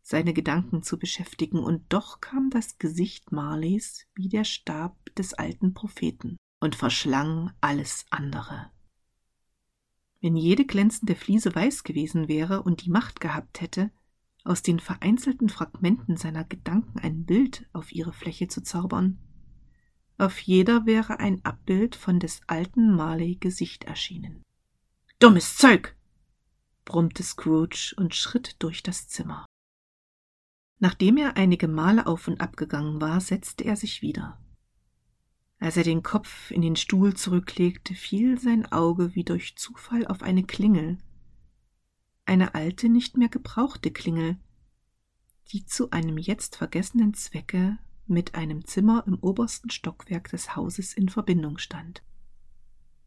seine 0.00 0.32
Gedanken 0.32 0.84
zu 0.84 0.96
beschäftigen, 0.96 1.58
und 1.58 1.92
doch 1.92 2.20
kam 2.20 2.50
das 2.50 2.78
Gesicht 2.78 3.32
Marleys 3.32 4.06
wie 4.14 4.28
der 4.28 4.44
Stab 4.44 5.12
des 5.16 5.34
alten 5.34 5.74
Propheten 5.74 6.36
und 6.60 6.76
verschlang 6.76 7.52
alles 7.60 8.06
andere. 8.10 8.70
Wenn 10.24 10.36
jede 10.36 10.64
glänzende 10.64 11.16
Fliese 11.16 11.54
weiß 11.54 11.82
gewesen 11.84 12.28
wäre 12.28 12.62
und 12.62 12.82
die 12.86 12.88
Macht 12.88 13.20
gehabt 13.20 13.60
hätte, 13.60 13.90
aus 14.42 14.62
den 14.62 14.80
vereinzelten 14.80 15.50
Fragmenten 15.50 16.16
seiner 16.16 16.44
Gedanken 16.44 16.98
ein 16.98 17.26
Bild 17.26 17.68
auf 17.74 17.92
ihre 17.92 18.14
Fläche 18.14 18.48
zu 18.48 18.62
zaubern. 18.62 19.18
Auf 20.16 20.38
jeder 20.38 20.86
wäre 20.86 21.20
ein 21.20 21.44
Abbild 21.44 21.94
von 21.94 22.20
des 22.20 22.40
alten 22.46 22.94
Marley 22.94 23.36
Gesicht 23.36 23.84
erschienen. 23.84 24.42
Dummes 25.18 25.58
Zeug! 25.58 25.94
brummte 26.86 27.22
Scrooge 27.22 27.92
und 27.98 28.14
schritt 28.14 28.56
durch 28.62 28.82
das 28.82 29.08
Zimmer. 29.08 29.44
Nachdem 30.78 31.18
er 31.18 31.36
einige 31.36 31.68
Male 31.68 32.06
auf 32.06 32.28
und 32.28 32.40
ab 32.40 32.56
gegangen 32.56 32.98
war, 32.98 33.20
setzte 33.20 33.64
er 33.64 33.76
sich 33.76 34.00
wieder. 34.00 34.42
Als 35.64 35.78
er 35.78 35.82
den 35.82 36.02
Kopf 36.02 36.50
in 36.50 36.60
den 36.60 36.76
Stuhl 36.76 37.14
zurücklegte, 37.14 37.94
fiel 37.94 38.38
sein 38.38 38.70
Auge 38.70 39.14
wie 39.14 39.24
durch 39.24 39.56
Zufall 39.56 40.06
auf 40.06 40.22
eine 40.22 40.44
Klingel, 40.44 40.98
eine 42.26 42.54
alte, 42.54 42.90
nicht 42.90 43.16
mehr 43.16 43.30
gebrauchte 43.30 43.90
Klingel, 43.90 44.36
die 45.52 45.64
zu 45.64 45.90
einem 45.90 46.18
jetzt 46.18 46.56
vergessenen 46.56 47.14
Zwecke 47.14 47.78
mit 48.06 48.34
einem 48.34 48.66
Zimmer 48.66 49.04
im 49.06 49.14
obersten 49.14 49.70
Stockwerk 49.70 50.28
des 50.28 50.54
Hauses 50.54 50.92
in 50.92 51.08
Verbindung 51.08 51.56
stand. 51.56 52.02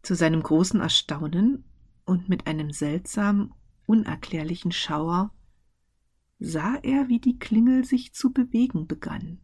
Zu 0.02 0.16
seinem 0.16 0.42
großen 0.42 0.80
Erstaunen 0.80 1.64
und 2.06 2.28
mit 2.28 2.48
einem 2.48 2.72
seltsam 2.72 3.54
unerklärlichen 3.86 4.72
Schauer 4.72 5.32
sah 6.40 6.74
er, 6.82 7.08
wie 7.08 7.20
die 7.20 7.38
Klingel 7.38 7.86
sich 7.86 8.16
zu 8.16 8.34
bewegen 8.34 8.88
begann. 8.88 9.42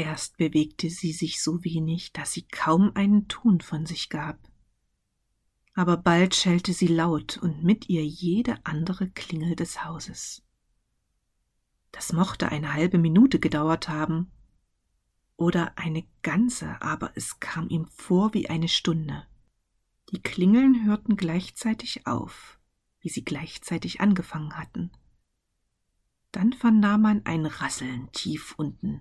Erst 0.00 0.38
bewegte 0.38 0.88
sie 0.88 1.12
sich 1.12 1.42
so 1.42 1.62
wenig, 1.62 2.12
dass 2.12 2.32
sie 2.32 2.46
kaum 2.46 2.92
einen 2.94 3.28
Ton 3.28 3.60
von 3.60 3.84
sich 3.86 4.08
gab 4.08 4.50
aber 5.74 5.96
bald 5.96 6.34
schellte 6.34 6.72
sie 6.72 6.88
laut 6.88 7.38
und 7.38 7.62
mit 7.64 7.88
ihr 7.88 8.04
jede 8.04 8.58
andere 8.64 9.08
Klingel 9.08 9.56
des 9.56 9.84
Hauses. 9.84 10.42
Das 11.92 12.12
mochte 12.12 12.50
eine 12.50 12.74
halbe 12.74 12.98
Minute 12.98 13.38
gedauert 13.38 13.88
haben 13.88 14.30
oder 15.36 15.78
eine 15.78 16.06
ganze, 16.22 16.82
aber 16.82 17.12
es 17.14 17.40
kam 17.40 17.68
ihm 17.68 17.86
vor 17.86 18.34
wie 18.34 18.48
eine 18.48 18.68
Stunde. 18.68 19.26
Die 20.12 20.22
Klingeln 20.22 20.84
hörten 20.84 21.16
gleichzeitig 21.16 22.06
auf, 22.06 22.58
wie 23.00 23.08
sie 23.08 23.24
gleichzeitig 23.24 24.00
angefangen 24.00 24.58
hatten. 24.58 24.90
Dann 26.32 26.52
vernahm 26.52 27.02
man 27.02 27.26
ein 27.26 27.46
Rasseln 27.46 28.10
tief 28.12 28.54
unten, 28.56 29.00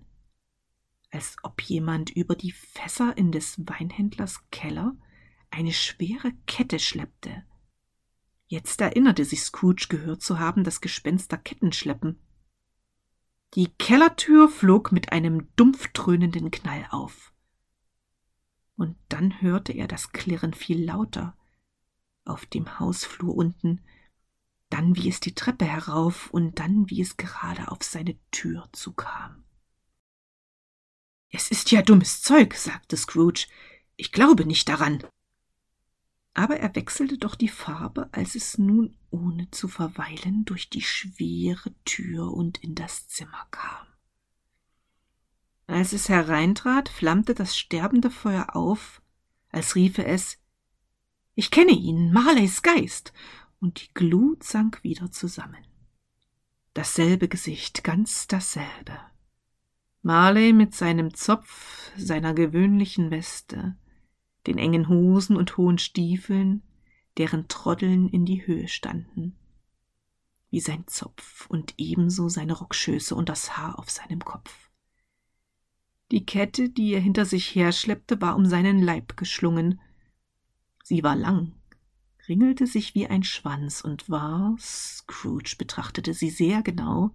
als 1.12 1.38
ob 1.44 1.62
jemand 1.62 2.10
über 2.12 2.36
die 2.36 2.52
Fässer 2.52 3.18
in 3.18 3.32
des 3.32 3.60
Weinhändlers 3.68 4.50
Keller 4.52 4.96
eine 5.50 5.74
schwere 5.74 6.32
Kette 6.46 6.80
schleppte. 6.80 7.44
Jetzt 8.48 8.82
erinnerte 8.82 9.26
sich 9.26 9.42
Scrooge 9.42 9.88
gehört 9.90 10.22
zu 10.22 10.40
haben, 10.40 10.64
das 10.64 10.82
Gespenster 10.82 11.38
Ketten 11.38 11.72
schleppen. 11.72 12.20
Die 13.56 13.68
Kellertür 13.78 14.50
flog 14.50 14.92
mit 14.92 15.12
einem 15.12 15.48
dumpf 15.56 15.88
dröhnenden 15.94 16.52
Knall 16.52 16.86
auf. 16.92 17.34
Und 18.76 18.96
dann 19.10 19.42
hörte 19.42 19.74
er 19.74 19.88
das 19.88 20.12
Klirren 20.12 20.54
viel 20.54 20.84
lauter 20.84 21.36
auf 22.26 22.46
dem 22.46 22.80
Hausflur 22.80 23.36
unten, 23.36 23.82
dann 24.70 24.96
wie 24.96 25.10
es 25.10 25.20
die 25.20 25.34
Treppe 25.34 25.66
herauf 25.66 26.30
und 26.32 26.60
dann 26.60 26.90
wie 26.90 27.02
es 27.02 27.18
gerade 27.18 27.72
auf 27.72 27.84
seine 27.84 28.16
Tür 28.32 28.70
zukam. 28.72 29.44
Es 31.32 31.52
ist 31.52 31.72
ja 31.72 31.82
dummes 31.82 32.22
Zeug, 32.22 32.56
sagte 32.56 32.98
Scrooge. 32.98 33.48
Ich 33.96 34.12
glaube 34.12 34.46
nicht 34.46 34.68
daran 34.70 35.04
aber 36.40 36.58
er 36.58 36.74
wechselte 36.74 37.18
doch 37.18 37.36
die 37.36 37.50
Farbe, 37.50 38.08
als 38.14 38.34
es 38.36 38.58
nun 38.58 38.96
ohne 39.10 39.52
zu 39.52 39.68
verweilen 39.68 40.46
durch 40.46 40.70
die 40.70 40.82
schwere 40.82 41.74
Tür 41.84 42.32
und 42.32 42.60
in 42.60 42.76
das 42.76 43.10
Zimmer 43.10 43.46
kam. 43.52 43.88
Als 45.68 45.92
es 45.92 46.08
hereintrat, 46.08 46.88
flammte 46.88 47.36
das 47.36 47.58
sterbende 47.58 48.10
Feuer 48.10 48.56
auf, 48.56 49.02
als 49.50 49.76
riefe 49.76 50.06
es 50.06 50.38
Ich 51.36 51.52
kenne 51.52 51.74
ihn, 51.74 52.14
Marleys 52.14 52.62
Geist, 52.62 53.12
und 53.60 53.82
die 53.82 53.94
Glut 53.94 54.44
sank 54.44 54.82
wieder 54.82 55.12
zusammen. 55.12 55.66
Dasselbe 56.74 57.28
Gesicht, 57.28 57.84
ganz 57.84 58.28
dasselbe. 58.28 58.98
Marley 60.02 60.54
mit 60.54 60.74
seinem 60.74 61.14
Zopf, 61.14 61.92
seiner 61.98 62.34
gewöhnlichen 62.34 63.12
Weste, 63.12 63.76
den 64.48 64.58
engen 64.58 64.88
Hosen 64.88 65.36
und 65.36 65.58
hohen 65.58 65.78
Stiefeln, 65.78 66.64
deren 67.18 67.50
Troddeln 67.50 68.08
in 68.08 68.26
die 68.26 68.48
Höhe 68.48 68.70
standen, 68.70 69.36
wie 70.50 70.62
sein 70.62 70.88
Zopf 70.88 71.48
und 71.50 71.74
ebenso 71.78 72.30
seine 72.30 72.54
Rockschöße 72.54 73.14
und 73.14 73.28
das 73.28 73.58
Haar 73.58 73.78
auf 73.78 73.90
seinem 73.90 74.20
Kopf. 74.20 74.70
Die 76.12 76.26
Kette, 76.26 76.70
die 76.70 76.94
er 76.94 77.02
hinter 77.02 77.26
sich 77.26 77.54
herschleppte, 77.54 78.22
war 78.22 78.38
um 78.38 78.46
seinen 78.46 78.82
Leib 78.82 79.18
geschlungen. 79.18 79.82
Sie 80.84 81.04
war 81.04 81.18
lang, 81.18 81.54
ringelte 82.30 82.68
sich 82.68 82.96
wie 82.96 83.06
ein 83.08 83.24
Schwanz 83.24 83.82
und 83.82 84.10
war, 84.10 84.56
Scrooge 84.60 85.56
betrachtete 85.58 86.14
sie 86.14 86.30
sehr 86.30 86.64
genau, 86.64 87.12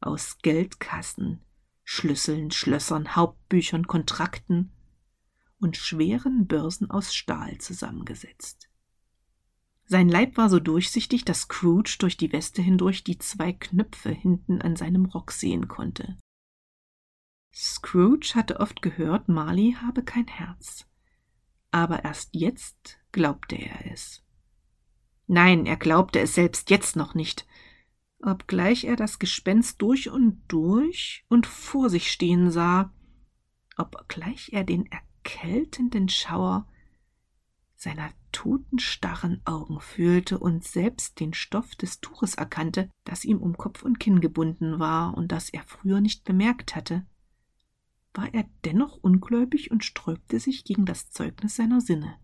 aus 0.00 0.38
Geldkassen, 0.42 1.40
Schlüsseln, 1.90 2.50
Schlössern, 2.50 3.16
Hauptbüchern, 3.16 3.86
Kontrakten 3.86 4.70
und 5.58 5.78
schweren 5.78 6.46
Börsen 6.46 6.90
aus 6.90 7.14
Stahl 7.14 7.56
zusammengesetzt. 7.56 8.68
Sein 9.86 10.10
Leib 10.10 10.36
war 10.36 10.50
so 10.50 10.60
durchsichtig, 10.60 11.24
dass 11.24 11.40
Scrooge 11.40 11.96
durch 11.98 12.18
die 12.18 12.30
Weste 12.30 12.60
hindurch 12.60 13.04
die 13.04 13.16
zwei 13.16 13.54
Knöpfe 13.54 14.10
hinten 14.10 14.60
an 14.60 14.76
seinem 14.76 15.06
Rock 15.06 15.32
sehen 15.32 15.66
konnte. 15.66 16.18
Scrooge 17.54 18.32
hatte 18.34 18.60
oft 18.60 18.82
gehört, 18.82 19.30
Marley 19.30 19.74
habe 19.80 20.04
kein 20.04 20.26
Herz. 20.26 20.86
Aber 21.70 22.04
erst 22.04 22.28
jetzt 22.34 22.98
glaubte 23.12 23.56
er 23.56 23.90
es. 23.90 24.22
Nein, 25.26 25.64
er 25.64 25.78
glaubte 25.78 26.20
es 26.20 26.34
selbst 26.34 26.68
jetzt 26.68 26.96
noch 26.96 27.14
nicht, 27.14 27.46
obgleich 28.20 28.84
er 28.84 28.96
das 28.96 29.18
Gespenst 29.18 29.80
durch 29.82 30.10
und 30.10 30.42
durch 30.48 31.24
und 31.28 31.46
vor 31.46 31.90
sich 31.90 32.10
stehen 32.10 32.50
sah, 32.50 32.92
obgleich 33.76 34.50
er 34.52 34.64
den 34.64 34.86
erkältenden 34.86 36.08
Schauer 36.08 36.66
seiner 37.76 38.10
totenstarren 38.32 39.40
Augen 39.44 39.80
fühlte 39.80 40.38
und 40.38 40.64
selbst 40.64 41.20
den 41.20 41.32
Stoff 41.32 41.76
des 41.76 42.00
Tuches 42.00 42.34
erkannte, 42.34 42.90
das 43.04 43.24
ihm 43.24 43.38
um 43.38 43.56
Kopf 43.56 43.82
und 43.82 44.00
Kinn 44.00 44.20
gebunden 44.20 44.80
war 44.80 45.16
und 45.16 45.30
das 45.30 45.48
er 45.50 45.62
früher 45.62 46.00
nicht 46.00 46.24
bemerkt 46.24 46.74
hatte, 46.74 47.06
war 48.14 48.34
er 48.34 48.44
dennoch 48.64 48.96
ungläubig 48.96 49.70
und 49.70 49.84
sträubte 49.84 50.40
sich 50.40 50.64
gegen 50.64 50.86
das 50.86 51.10
Zeugnis 51.10 51.54
seiner 51.54 51.80
Sinne. 51.80 52.18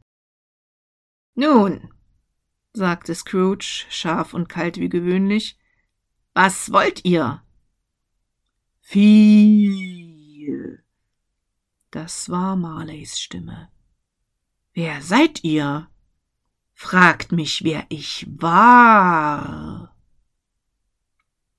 Nun, 1.37 1.88
sagte 2.72 3.14
Scrooge, 3.14 3.87
scharf 3.90 4.35
und 4.35 4.48
kalt 4.48 4.78
wie 4.78 4.88
gewöhnlich, 4.88 5.57
was 6.35 6.73
wollt 6.73 7.05
ihr? 7.05 7.42
Viel. 8.81 10.83
Das 11.90 12.29
war 12.29 12.57
Marleys 12.57 13.18
Stimme. 13.18 13.68
Wer 14.73 15.01
seid 15.01 15.44
ihr? 15.44 15.88
Fragt 16.75 17.33
mich, 17.33 17.62
wer 17.62 17.87
ich 17.88 18.27
war. 18.29 19.97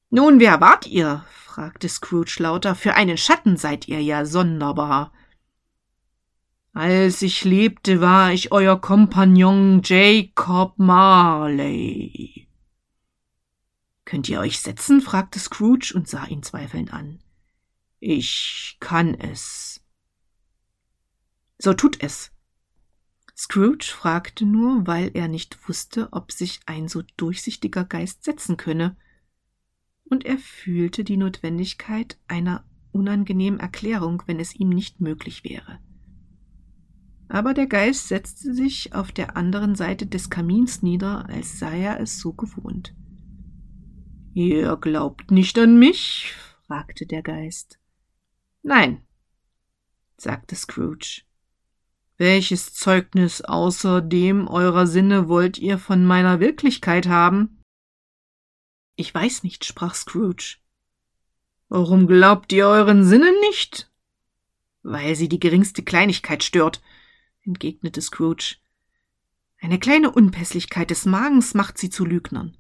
Nun, 0.10 0.40
wer 0.40 0.62
wart 0.62 0.88
ihr? 0.88 1.26
fragte 1.46 1.88
Scrooge 1.88 2.36
lauter. 2.40 2.76
Für 2.76 2.96
einen 2.96 3.18
Schatten 3.18 3.56
seid 3.56 3.88
ihr 3.88 4.02
ja 4.02 4.26
sonderbar. 4.26 5.14
Als 6.74 7.22
ich 7.22 7.46
lebte, 7.46 8.02
war 8.02 8.34
ich 8.34 8.52
euer 8.52 8.80
Kompagnon 8.80 9.82
Jacob 9.82 10.78
Marley. 10.78 12.45
Könnt 14.06 14.30
ihr 14.30 14.40
euch 14.40 14.60
setzen? 14.62 15.02
fragte 15.02 15.40
Scrooge 15.40 15.94
und 15.96 16.08
sah 16.08 16.26
ihn 16.26 16.44
zweifelnd 16.44 16.94
an. 16.94 17.20
Ich 18.00 18.78
kann 18.80 19.16
es. 19.16 19.82
So 21.58 21.74
tut 21.74 22.02
es. 22.04 22.32
Scrooge 23.36 23.86
fragte 23.86 24.46
nur, 24.46 24.88
weil 24.88 25.12
er 25.14 25.28
nicht 25.28 25.68
wusste, 25.68 26.14
ob 26.14 26.32
sich 26.32 26.60
ein 26.68 26.88
so 26.88 27.04
durchsichtiger 27.18 27.84
Geist 27.84 28.24
setzen 28.24 28.58
könne, 28.58 28.96
und 30.08 30.24
er 30.24 30.38
fühlte 30.38 31.04
die 31.04 31.18
Notwendigkeit 31.18 32.20
einer 32.28 32.64
unangenehmen 32.92 33.60
Erklärung, 33.60 34.22
wenn 34.28 34.40
es 34.40 34.54
ihm 34.54 34.70
nicht 34.70 35.02
möglich 35.02 35.44
wäre. 35.44 35.80
Aber 37.28 37.56
der 37.56 37.66
Geist 37.66 38.08
setzte 38.08 38.54
sich 38.54 38.94
auf 38.94 39.12
der 39.12 39.36
anderen 39.36 39.76
Seite 39.76 40.06
des 40.06 40.30
Kamins 40.30 40.84
nieder, 40.84 41.28
als 41.28 41.58
sei 41.58 41.82
er 41.82 42.00
es 42.00 42.20
so 42.20 42.34
gewohnt. 42.34 42.94
Ihr 44.36 44.76
glaubt 44.76 45.32
nicht 45.32 45.58
an 45.58 45.80
mich? 45.80 46.34
fragte 46.68 47.06
der 47.06 47.22
Geist. 47.22 47.80
Nein, 48.64 49.02
sagte 50.18 50.58
Scrooge. 50.58 51.22
Welches 52.18 52.74
Zeugnis 52.74 53.40
außer 53.40 54.02
dem 54.02 54.50
eurer 54.50 54.88
Sinne 54.88 55.30
wollt 55.30 55.58
ihr 55.58 55.80
von 55.80 56.06
meiner 56.06 56.42
Wirklichkeit 56.42 57.08
haben? 57.08 57.62
Ich 58.98 59.16
weiß 59.16 59.44
nicht, 59.44 59.64
sprach 59.64 59.96
Scrooge. 59.96 60.58
Warum 61.70 62.06
glaubt 62.06 62.52
ihr 62.52 62.68
euren 62.68 63.06
Sinnen 63.06 63.40
nicht? 63.40 63.90
Weil 64.84 65.16
sie 65.16 65.30
die 65.30 65.40
geringste 65.40 65.82
Kleinigkeit 65.82 66.44
stört, 66.44 66.84
entgegnete 67.44 68.02
Scrooge. 68.02 68.58
Eine 69.62 69.80
kleine 69.80 70.12
Unpässlichkeit 70.12 70.90
des 70.90 71.06
Magens 71.06 71.54
macht 71.54 71.78
sie 71.78 71.90
zu 71.90 72.04
Lügnern. 72.04 72.58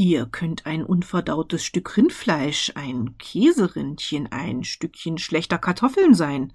Ihr 0.00 0.24
könnt 0.24 0.64
ein 0.64 0.82
unverdautes 0.82 1.62
Stück 1.62 1.94
Rindfleisch, 1.94 2.72
ein 2.74 3.18
Käserindchen, 3.18 4.28
ein 4.28 4.64
Stückchen 4.64 5.18
schlechter 5.18 5.58
Kartoffeln 5.58 6.14
sein. 6.14 6.54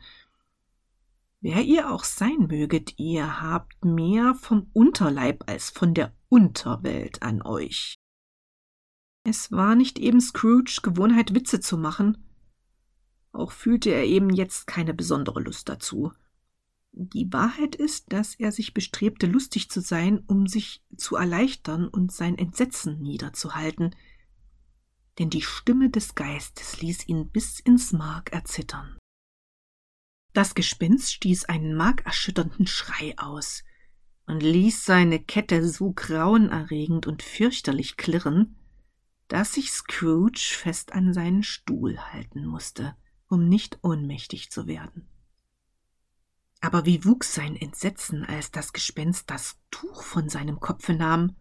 Wer 1.41 1.61
ihr 1.61 1.91
auch 1.91 2.05
sein 2.05 2.47
möget, 2.49 2.97
ihr 2.97 3.43
habt 3.43 3.85
mehr 3.85 4.33
vom 4.33 4.71
Unterleib 4.73 5.43
als 5.47 5.69
von 5.69 5.93
der 5.93 6.11
Unterwelt 6.27 7.21
an 7.21 7.43
euch. 7.43 7.93
Es 9.23 9.51
war 9.51 9.75
nicht 9.75 9.99
eben 9.99 10.21
Scrooge 10.21 10.79
Gewohnheit, 10.81 11.35
Witze 11.35 11.59
zu 11.59 11.77
machen, 11.77 12.27
auch 13.31 13.51
fühlte 13.51 13.91
er 13.91 14.05
eben 14.05 14.31
jetzt 14.31 14.65
keine 14.65 14.95
besondere 14.95 15.39
Lust 15.39 15.69
dazu. 15.69 16.11
Die 16.97 17.31
Wahrheit 17.33 17.75
ist, 17.75 18.13
dass 18.13 18.35
er 18.35 18.53
sich 18.53 18.73
bestrebte, 18.73 19.27
lustig 19.27 19.69
zu 19.69 19.81
sein, 19.81 20.23
um 20.27 20.47
sich 20.47 20.81
zu 20.95 21.17
erleichtern 21.17 21.89
und 21.89 22.13
sein 22.13 22.37
Entsetzen 22.37 23.01
niederzuhalten, 23.01 23.93
denn 25.19 25.29
die 25.29 25.41
Stimme 25.41 25.89
des 25.89 26.15
Geistes 26.15 26.79
ließ 26.79 27.09
ihn 27.09 27.29
bis 27.29 27.59
ins 27.59 27.91
Mark 27.91 28.31
erzittern. 28.31 28.97
Das 30.31 30.55
Gespenst 30.55 31.11
stieß 31.11 31.45
einen 31.45 31.75
markerschütternden 31.75 32.65
Schrei 32.65 33.13
aus 33.17 33.65
und 34.25 34.41
ließ 34.41 34.85
seine 34.85 35.19
Kette 35.19 35.67
so 35.67 35.91
grauenerregend 35.91 37.07
und 37.07 37.23
fürchterlich 37.23 37.97
klirren, 37.97 38.55
dass 39.27 39.55
sich 39.55 39.71
Scrooge 39.71 40.39
fest 40.39 40.93
an 40.93 41.13
seinen 41.13 41.43
Stuhl 41.43 41.97
halten 41.97 42.45
musste, 42.45 42.95
um 43.27 43.49
nicht 43.49 43.79
ohnmächtig 43.81 44.49
zu 44.49 44.65
werden. 44.65 45.09
Aber 46.61 46.85
wie 46.85 47.05
wuchs 47.05 47.33
sein 47.33 47.55
Entsetzen, 47.55 48.25
als 48.25 48.51
das 48.51 48.73
Gespenst 48.73 49.29
das 49.29 49.57
Tuch 49.71 50.03
von 50.03 50.29
seinem 50.29 50.59
Kopfe 50.59 50.93
nahm, 50.93 51.35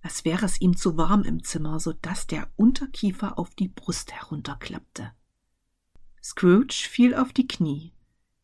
als 0.00 0.24
wäre 0.24 0.46
es 0.46 0.60
ihm 0.60 0.76
zu 0.76 0.96
warm 0.96 1.24
im 1.24 1.42
Zimmer, 1.42 1.80
so 1.80 1.92
dass 1.92 2.26
der 2.26 2.50
Unterkiefer 2.56 3.38
auf 3.38 3.54
die 3.54 3.68
Brust 3.68 4.12
herunterklappte. 4.12 5.12
Scrooge 6.22 6.88
fiel 6.88 7.14
auf 7.14 7.32
die 7.32 7.48
Knie 7.48 7.92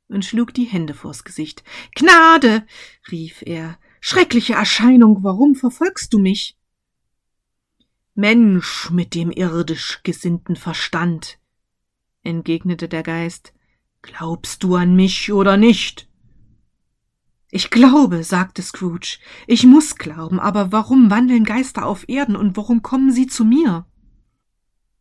und 0.08 0.24
schlug 0.24 0.52
die 0.52 0.64
Hände 0.64 0.94
vors 0.94 1.24
Gesicht. 1.24 1.64
Gnade! 1.94 2.66
rief 3.10 3.42
er. 3.42 3.78
Schreckliche 4.00 4.54
Erscheinung, 4.54 5.22
warum 5.22 5.54
verfolgst 5.54 6.12
du 6.12 6.18
mich? 6.18 6.58
Mensch 8.14 8.90
mit 8.90 9.14
dem 9.14 9.30
irdisch 9.30 10.00
gesinnten 10.02 10.56
Verstand, 10.56 11.38
entgegnete 12.22 12.88
der 12.88 13.02
Geist, 13.02 13.53
Glaubst 14.04 14.62
du 14.62 14.76
an 14.76 14.94
mich 14.94 15.32
oder 15.32 15.56
nicht? 15.56 16.10
Ich 17.50 17.70
glaube, 17.70 18.22
sagte 18.22 18.60
Scrooge. 18.60 19.18
Ich 19.46 19.64
muss 19.64 19.96
glauben, 19.96 20.38
aber 20.38 20.72
warum 20.72 21.10
wandeln 21.10 21.44
Geister 21.44 21.86
auf 21.86 22.06
Erden 22.06 22.36
und 22.36 22.54
warum 22.58 22.82
kommen 22.82 23.12
sie 23.12 23.28
zu 23.28 23.46
mir? 23.46 23.86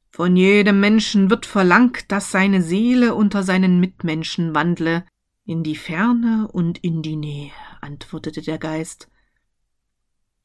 Von 0.09 0.37
jedem 0.37 0.79
Menschen 0.79 1.29
wird 1.29 1.45
verlangt, 1.45 2.13
dass 2.13 2.31
seine 2.31 2.61
Seele 2.61 3.13
unter 3.13 3.43
seinen 3.43 3.81
Mitmenschen 3.81 4.55
wandle, 4.55 5.05
in 5.43 5.63
die 5.63 5.75
Ferne 5.75 6.47
und 6.53 6.77
in 6.77 7.01
die 7.01 7.17
Nähe, 7.17 7.51
antwortete 7.81 8.41
der 8.41 8.57
Geist. 8.57 9.09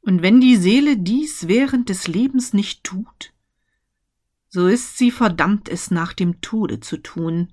Und 0.01 0.21
wenn 0.21 0.41
die 0.41 0.57
Seele 0.57 0.97
dies 0.97 1.47
während 1.47 1.91
des 1.91 2.09
Lebens 2.09 2.55
nicht 2.55 2.83
tut, 2.83 3.33
so 4.49 4.67
ist 4.67 4.99
sie 4.99 5.13
verdammt, 5.13 5.69
es 5.69 5.93
nach 5.93 6.13
dem 6.13 6.41
Tode 6.41 6.81
zu 6.81 6.97
tun. 6.97 7.53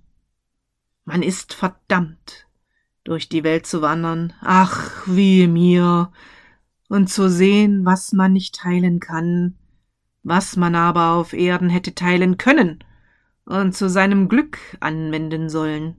Man 1.05 1.21
ist 1.21 1.53
verdammt, 1.53 2.47
durch 3.03 3.29
die 3.29 3.43
Welt 3.43 3.67
zu 3.67 3.81
wandern. 3.81 4.33
Ach, 4.41 5.03
wie 5.05 5.47
mir. 5.47 6.11
Und 6.89 7.09
zu 7.09 7.29
sehen, 7.29 7.85
was 7.85 8.11
man 8.11 8.33
nicht 8.33 8.55
teilen 8.55 8.99
kann, 8.99 9.57
was 10.23 10.55
man 10.55 10.75
aber 10.75 11.11
auf 11.11 11.33
Erden 11.33 11.69
hätte 11.69 11.95
teilen 11.95 12.37
können 12.37 12.83
und 13.45 13.75
zu 13.75 13.89
seinem 13.89 14.27
Glück 14.27 14.59
anwenden 14.79 15.49
sollen. 15.49 15.97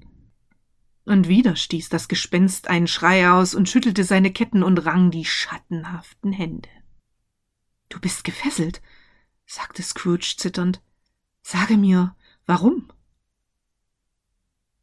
Und 1.04 1.28
wieder 1.28 1.54
stieß 1.54 1.88
das 1.88 2.08
Gespenst 2.08 2.68
einen 2.68 2.88
Schrei 2.88 3.30
aus 3.30 3.54
und 3.54 3.68
schüttelte 3.68 4.02
seine 4.02 4.32
Ketten 4.32 4.64
und 4.64 4.84
rang 4.84 5.12
die 5.12 5.24
schattenhaften 5.24 6.32
Hände. 6.32 6.68
Du 7.88 8.00
bist 8.00 8.24
gefesselt, 8.24 8.82
sagte 9.46 9.84
Scrooge 9.84 10.34
zitternd. 10.36 10.82
Sage 11.42 11.76
mir, 11.76 12.16
warum? 12.46 12.90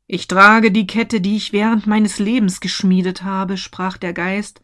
Ich 0.05 0.27
trage 0.27 0.71
die 0.71 0.87
Kette, 0.87 1.21
die 1.21 1.37
ich 1.37 1.53
während 1.53 1.87
meines 1.87 2.19
Lebens 2.19 2.59
geschmiedet 2.59 3.23
habe, 3.23 3.57
sprach 3.57 3.97
der 3.97 4.13
Geist. 4.13 4.61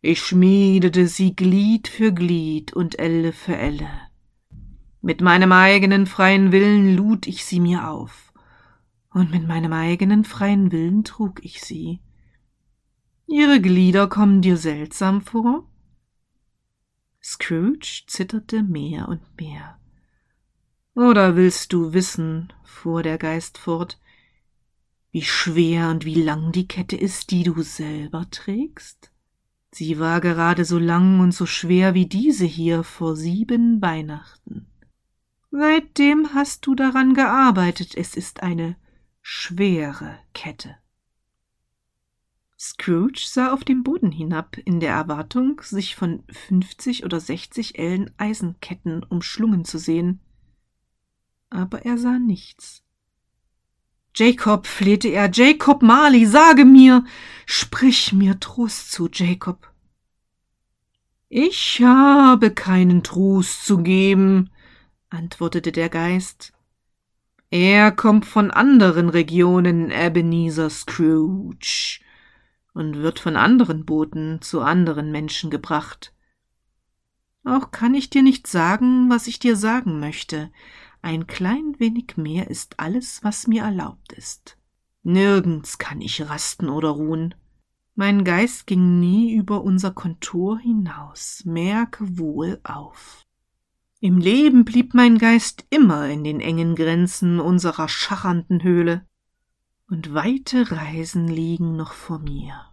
Ich 0.00 0.20
schmiedete 0.20 1.06
sie 1.06 1.34
Glied 1.34 1.88
für 1.88 2.12
Glied 2.12 2.72
und 2.72 2.98
Elle 2.98 3.32
für 3.32 3.56
Elle. 3.56 3.88
Mit 5.00 5.20
meinem 5.20 5.52
eigenen 5.52 6.06
freien 6.06 6.50
Willen 6.50 6.96
lud 6.96 7.26
ich 7.26 7.44
sie 7.44 7.60
mir 7.60 7.88
auf, 7.88 8.32
und 9.10 9.30
mit 9.30 9.46
meinem 9.46 9.72
eigenen 9.72 10.24
freien 10.24 10.72
Willen 10.72 11.04
trug 11.04 11.44
ich 11.44 11.60
sie. 11.60 12.00
Ihre 13.26 13.60
Glieder 13.60 14.08
kommen 14.08 14.42
dir 14.42 14.56
seltsam 14.56 15.22
vor? 15.22 15.68
Scrooge 17.22 18.02
zitterte 18.06 18.62
mehr 18.62 19.08
und 19.08 19.22
mehr. 19.40 19.78
Oder 20.94 21.36
willst 21.36 21.72
du 21.72 21.92
wissen, 21.92 22.52
fuhr 22.62 23.02
der 23.02 23.18
Geist 23.18 23.56
fort, 23.56 23.98
wie 25.14 25.22
schwer 25.22 25.90
und 25.90 26.04
wie 26.04 26.20
lang 26.20 26.50
die 26.50 26.66
Kette 26.66 26.96
ist, 26.96 27.30
die 27.30 27.44
du 27.44 27.62
selber 27.62 28.28
trägst? 28.32 29.12
Sie 29.70 30.00
war 30.00 30.20
gerade 30.20 30.64
so 30.64 30.76
lang 30.76 31.20
und 31.20 31.30
so 31.30 31.46
schwer 31.46 31.94
wie 31.94 32.06
diese 32.06 32.44
hier 32.44 32.82
vor 32.82 33.14
sieben 33.14 33.80
Weihnachten. 33.80 34.66
Seitdem 35.52 36.34
hast 36.34 36.66
du 36.66 36.74
daran 36.74 37.14
gearbeitet, 37.14 37.94
es 37.96 38.16
ist 38.16 38.42
eine 38.42 38.74
schwere 39.22 40.18
Kette. 40.32 40.74
Scrooge 42.58 43.24
sah 43.24 43.52
auf 43.52 43.62
den 43.62 43.84
Boden 43.84 44.10
hinab, 44.10 44.58
in 44.58 44.80
der 44.80 44.94
Erwartung, 44.94 45.60
sich 45.62 45.94
von 45.94 46.24
fünfzig 46.28 47.04
oder 47.04 47.20
sechzig 47.20 47.78
Ellen 47.78 48.10
Eisenketten 48.16 49.04
umschlungen 49.04 49.64
zu 49.64 49.78
sehen. 49.78 50.18
Aber 51.50 51.84
er 51.84 51.98
sah 51.98 52.18
nichts. 52.18 52.83
Jacob, 54.16 54.66
flehte 54.66 55.08
er, 55.08 55.28
Jacob 55.32 55.82
Marley, 55.82 56.24
sage 56.24 56.64
mir, 56.64 57.04
sprich 57.46 58.12
mir 58.12 58.38
Trost 58.38 58.92
zu, 58.92 59.08
Jacob. 59.12 59.72
Ich 61.28 61.82
habe 61.84 62.52
keinen 62.52 63.02
Trost 63.02 63.66
zu 63.66 63.78
geben, 63.78 64.50
antwortete 65.10 65.72
der 65.72 65.88
Geist. 65.88 66.52
Er 67.50 67.90
kommt 67.90 68.24
von 68.24 68.52
anderen 68.52 69.08
Regionen, 69.08 69.90
Ebenezer 69.90 70.70
Scrooge, 70.70 72.00
und 72.72 72.98
wird 72.98 73.18
von 73.18 73.36
anderen 73.36 73.84
Booten 73.84 74.40
zu 74.42 74.60
anderen 74.60 75.10
Menschen 75.10 75.50
gebracht. 75.50 76.12
Auch 77.44 77.72
kann 77.72 77.94
ich 77.94 78.10
dir 78.10 78.22
nicht 78.22 78.46
sagen, 78.46 79.10
was 79.10 79.26
ich 79.26 79.38
dir 79.38 79.56
sagen 79.56 80.00
möchte, 80.00 80.50
ein 81.04 81.26
klein 81.26 81.78
wenig 81.78 82.16
mehr 82.16 82.48
ist 82.48 82.80
alles, 82.80 83.22
was 83.22 83.46
mir 83.46 83.62
erlaubt 83.62 84.12
ist. 84.14 84.56
Nirgends 85.02 85.76
kann 85.76 86.00
ich 86.00 86.26
rasten 86.30 86.70
oder 86.70 86.88
ruhen. 86.88 87.34
Mein 87.94 88.24
Geist 88.24 88.66
ging 88.66 89.00
nie 89.00 89.34
über 89.34 89.62
unser 89.62 89.90
Kontor 89.90 90.58
hinaus, 90.58 91.42
merke 91.44 92.18
wohl 92.18 92.58
auf. 92.64 93.22
Im 94.00 94.16
Leben 94.16 94.64
blieb 94.64 94.94
mein 94.94 95.18
Geist 95.18 95.66
immer 95.68 96.08
in 96.08 96.24
den 96.24 96.40
engen 96.40 96.74
Grenzen 96.74 97.38
unserer 97.38 97.88
schachernden 97.88 98.62
Höhle, 98.62 99.06
und 99.86 100.14
weite 100.14 100.70
Reisen 100.70 101.28
liegen 101.28 101.76
noch 101.76 101.92
vor 101.92 102.18
mir. 102.18 102.64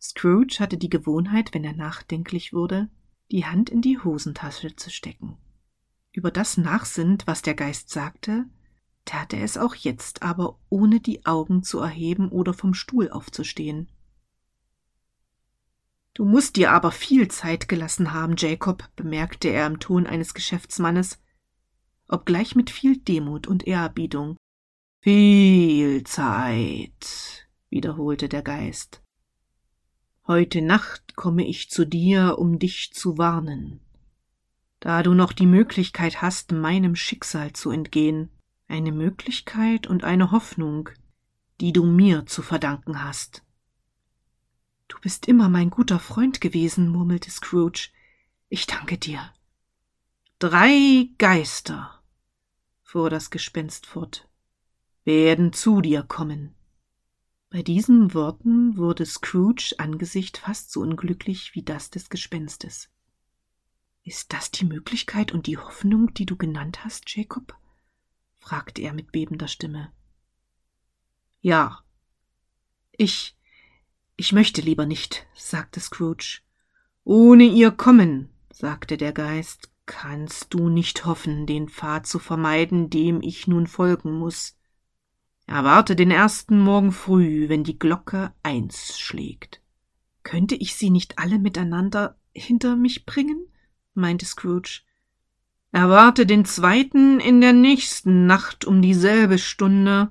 Scrooge 0.00 0.56
hatte 0.60 0.78
die 0.78 0.88
Gewohnheit, 0.88 1.52
wenn 1.52 1.64
er 1.64 1.74
nachdenklich 1.74 2.54
wurde, 2.54 2.88
die 3.30 3.44
Hand 3.44 3.68
in 3.68 3.82
die 3.82 3.98
Hosentasche 3.98 4.74
zu 4.74 4.88
stecken 4.88 5.36
über 6.12 6.30
das 6.30 6.56
nachsinnt, 6.56 7.26
was 7.26 7.42
der 7.42 7.54
Geist 7.54 7.90
sagte, 7.90 8.46
tat 9.04 9.32
er 9.32 9.42
es 9.42 9.56
auch 9.56 9.74
jetzt, 9.74 10.22
aber 10.22 10.58
ohne 10.68 11.00
die 11.00 11.26
Augen 11.26 11.62
zu 11.62 11.78
erheben 11.78 12.30
oder 12.30 12.54
vom 12.54 12.74
Stuhl 12.74 13.10
aufzustehen. 13.10 13.90
Du 16.14 16.24
musst 16.24 16.56
dir 16.56 16.72
aber 16.72 16.90
viel 16.90 17.28
Zeit 17.28 17.68
gelassen 17.68 18.12
haben, 18.12 18.34
Jacob, 18.36 18.88
bemerkte 18.96 19.48
er 19.48 19.66
im 19.66 19.78
Ton 19.78 20.06
eines 20.06 20.34
Geschäftsmannes, 20.34 21.20
obgleich 22.08 22.56
mit 22.56 22.70
viel 22.70 22.98
Demut 22.98 23.46
und 23.46 23.66
Ehrerbietung. 23.66 24.36
Viel 25.02 26.04
Zeit, 26.04 27.48
wiederholte 27.70 28.28
der 28.28 28.42
Geist. 28.42 29.02
Heute 30.26 30.60
Nacht 30.60 31.16
komme 31.16 31.46
ich 31.46 31.70
zu 31.70 31.86
dir, 31.86 32.38
um 32.38 32.58
dich 32.58 32.92
zu 32.92 33.16
warnen 33.16 33.80
da 34.80 35.02
du 35.02 35.14
noch 35.14 35.32
die 35.32 35.46
Möglichkeit 35.46 36.22
hast, 36.22 36.52
meinem 36.52 36.96
Schicksal 36.96 37.52
zu 37.52 37.70
entgehen, 37.70 38.30
eine 38.66 38.92
Möglichkeit 38.92 39.86
und 39.86 40.04
eine 40.04 40.30
Hoffnung, 40.30 40.88
die 41.60 41.72
du 41.72 41.84
mir 41.84 42.26
zu 42.26 42.42
verdanken 42.42 43.04
hast. 43.04 43.42
Du 44.88 44.98
bist 45.00 45.28
immer 45.28 45.48
mein 45.48 45.70
guter 45.70 45.98
Freund 45.98 46.40
gewesen, 46.40 46.88
murmelte 46.88 47.30
Scrooge. 47.30 47.90
Ich 48.48 48.66
danke 48.66 48.98
dir. 48.98 49.32
Drei 50.38 51.10
Geister, 51.18 52.02
fuhr 52.82 53.10
das 53.10 53.30
Gespenst 53.30 53.86
fort, 53.86 54.28
werden 55.04 55.52
zu 55.52 55.80
dir 55.82 56.02
kommen. 56.02 56.54
Bei 57.50 57.62
diesen 57.62 58.14
Worten 58.14 58.76
wurde 58.76 59.04
Scrooge 59.04 59.74
Angesicht 59.78 60.38
fast 60.38 60.72
so 60.72 60.80
unglücklich 60.80 61.54
wie 61.54 61.62
das 61.62 61.90
des 61.90 62.08
Gespenstes. 62.08 62.88
Ist 64.02 64.32
das 64.32 64.50
die 64.50 64.64
Möglichkeit 64.64 65.32
und 65.32 65.46
die 65.46 65.58
Hoffnung, 65.58 66.14
die 66.14 66.26
du 66.26 66.36
genannt 66.36 66.84
hast, 66.84 67.14
Jacob? 67.14 67.56
fragte 68.38 68.82
er 68.82 68.94
mit 68.94 69.12
bebender 69.12 69.48
Stimme. 69.48 69.92
Ja. 71.40 71.80
Ich. 72.92 73.36
Ich 74.16 74.32
möchte 74.32 74.60
lieber 74.60 74.86
nicht, 74.86 75.26
sagte 75.34 75.80
Scrooge. 75.80 76.40
Ohne 77.04 77.44
ihr 77.44 77.70
Kommen, 77.70 78.28
sagte 78.52 78.96
der 78.96 79.12
Geist, 79.12 79.70
kannst 79.86 80.52
du 80.54 80.68
nicht 80.68 81.04
hoffen, 81.04 81.46
den 81.46 81.68
Pfad 81.68 82.06
zu 82.06 82.18
vermeiden, 82.18 82.90
dem 82.90 83.22
ich 83.22 83.46
nun 83.46 83.66
folgen 83.66 84.12
muss. 84.12 84.56
Erwarte 85.46 85.96
den 85.96 86.10
ersten 86.10 86.60
Morgen 86.60 86.92
früh, 86.92 87.48
wenn 87.48 87.64
die 87.64 87.78
Glocke 87.78 88.32
eins 88.42 88.98
schlägt. 88.98 89.60
Könnte 90.22 90.54
ich 90.54 90.76
sie 90.76 90.90
nicht 90.90 91.18
alle 91.18 91.38
miteinander 91.38 92.16
hinter 92.32 92.76
mich 92.76 93.06
bringen? 93.06 93.49
Meinte 94.00 94.26
Scrooge. 94.26 94.82
Erwarte 95.72 96.26
den 96.26 96.44
zweiten 96.44 97.20
in 97.20 97.40
der 97.40 97.52
nächsten 97.52 98.26
Nacht 98.26 98.64
um 98.64 98.82
dieselbe 98.82 99.38
Stunde, 99.38 100.10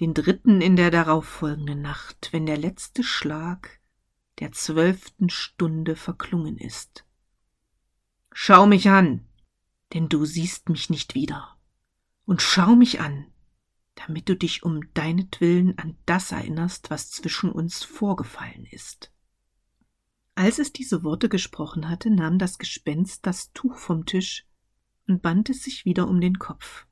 den 0.00 0.14
dritten 0.14 0.60
in 0.60 0.74
der 0.74 0.90
darauffolgenden 0.90 1.82
Nacht, 1.82 2.30
wenn 2.32 2.46
der 2.46 2.56
letzte 2.56 3.04
Schlag 3.04 3.78
der 4.40 4.50
zwölften 4.50 5.30
Stunde 5.30 5.94
verklungen 5.94 6.58
ist. 6.58 7.04
Schau 8.32 8.66
mich 8.66 8.88
an, 8.88 9.24
denn 9.92 10.08
du 10.08 10.24
siehst 10.24 10.68
mich 10.68 10.90
nicht 10.90 11.14
wieder. 11.14 11.56
Und 12.24 12.40
schau 12.42 12.74
mich 12.74 13.00
an, 13.00 13.26
damit 13.94 14.28
du 14.28 14.36
dich 14.36 14.62
um 14.62 14.92
deinetwillen 14.94 15.78
an 15.78 15.96
das 16.06 16.32
erinnerst, 16.32 16.90
was 16.90 17.10
zwischen 17.10 17.52
uns 17.52 17.84
vorgefallen 17.84 18.66
ist. 18.70 19.11
Als 20.42 20.58
es 20.58 20.72
diese 20.72 21.04
Worte 21.04 21.28
gesprochen 21.28 21.88
hatte, 21.88 22.10
nahm 22.10 22.36
das 22.36 22.58
Gespenst 22.58 23.24
das 23.26 23.52
Tuch 23.52 23.76
vom 23.76 24.06
Tisch 24.06 24.44
und 25.06 25.22
band 25.22 25.50
es 25.50 25.62
sich 25.62 25.84
wieder 25.84 26.08
um 26.08 26.20
den 26.20 26.40
Kopf. 26.40 26.88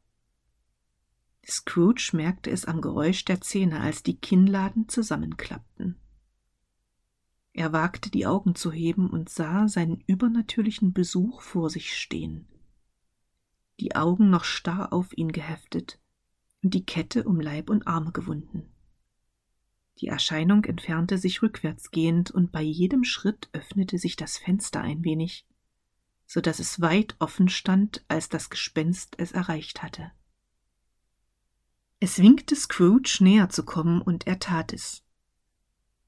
Scrooge 1.45 2.11
merkte 2.13 2.53
es 2.53 2.65
am 2.65 2.81
Geräusch 2.81 3.25
der 3.25 3.41
Zähne, 3.41 3.81
als 3.81 4.05
die 4.05 4.17
Kinnladen 4.17 4.89
zusammenklappten. 4.89 5.99
Er 7.53 7.73
wagte 7.73 8.09
die 8.09 8.25
Augen 8.25 8.55
zu 8.55 8.71
heben 8.71 9.11
und 9.11 9.29
sah 9.29 9.67
seinen 9.67 10.01
übernatürlichen 10.07 10.93
Besuch 10.93 11.41
vor 11.41 11.71
sich 11.71 11.99
stehen. 11.99 12.47
Die 13.81 13.97
Augen 13.97 14.31
noch 14.31 14.45
starr 14.45 14.93
auf 14.93 15.13
ihn 15.19 15.33
geheftet 15.33 15.99
und 16.63 16.73
die 16.73 16.87
Kette 16.87 17.25
um 17.25 17.41
Leib 17.41 17.69
und 17.69 17.89
Arme 17.89 18.13
gewunden. 18.13 18.73
Die 20.01 20.09
Erscheinung 20.09 20.65
entfernte 20.65 21.19
sich 21.19 21.43
rückwärtsgehend, 21.43 22.31
und 22.31 22.53
bei 22.53 22.63
jedem 22.63 23.05
Schritt 23.05 23.51
öffnete 23.53 23.99
sich 23.99 24.17
das 24.17 24.39
Fenster 24.39 24.81
ein 24.81 25.05
wenig, 25.05 25.47
so 26.27 26.41
dass 26.41 26.59
es 26.59 26.81
weit 26.81 27.17
offen 27.19 27.49
stand, 27.49 28.05
als 28.09 28.29
das 28.29 28.49
Gespenst 28.49 29.17
es 29.19 29.33
erreicht 29.33 29.83
hatte. 29.83 30.11
Es 31.99 32.19
winkte 32.19 32.57
Scrooge 32.57 33.19
näher 33.21 33.51
zu 33.51 33.63
kommen, 33.63 34.01
und 34.01 34.27
er 34.27 34.39
tat 34.39 34.73
es. 34.73 35.05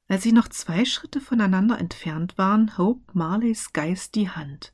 Als 0.09 0.23
sie 0.23 0.33
noch 0.33 0.49
zwei 0.49 0.87
Schritte 0.87 1.21
voneinander 1.21 1.79
entfernt 1.79 2.39
waren, 2.39 2.79
hob 2.79 3.15
Marleys 3.15 3.73
Geist 3.73 4.15
die 4.15 4.31
Hand 4.31 4.73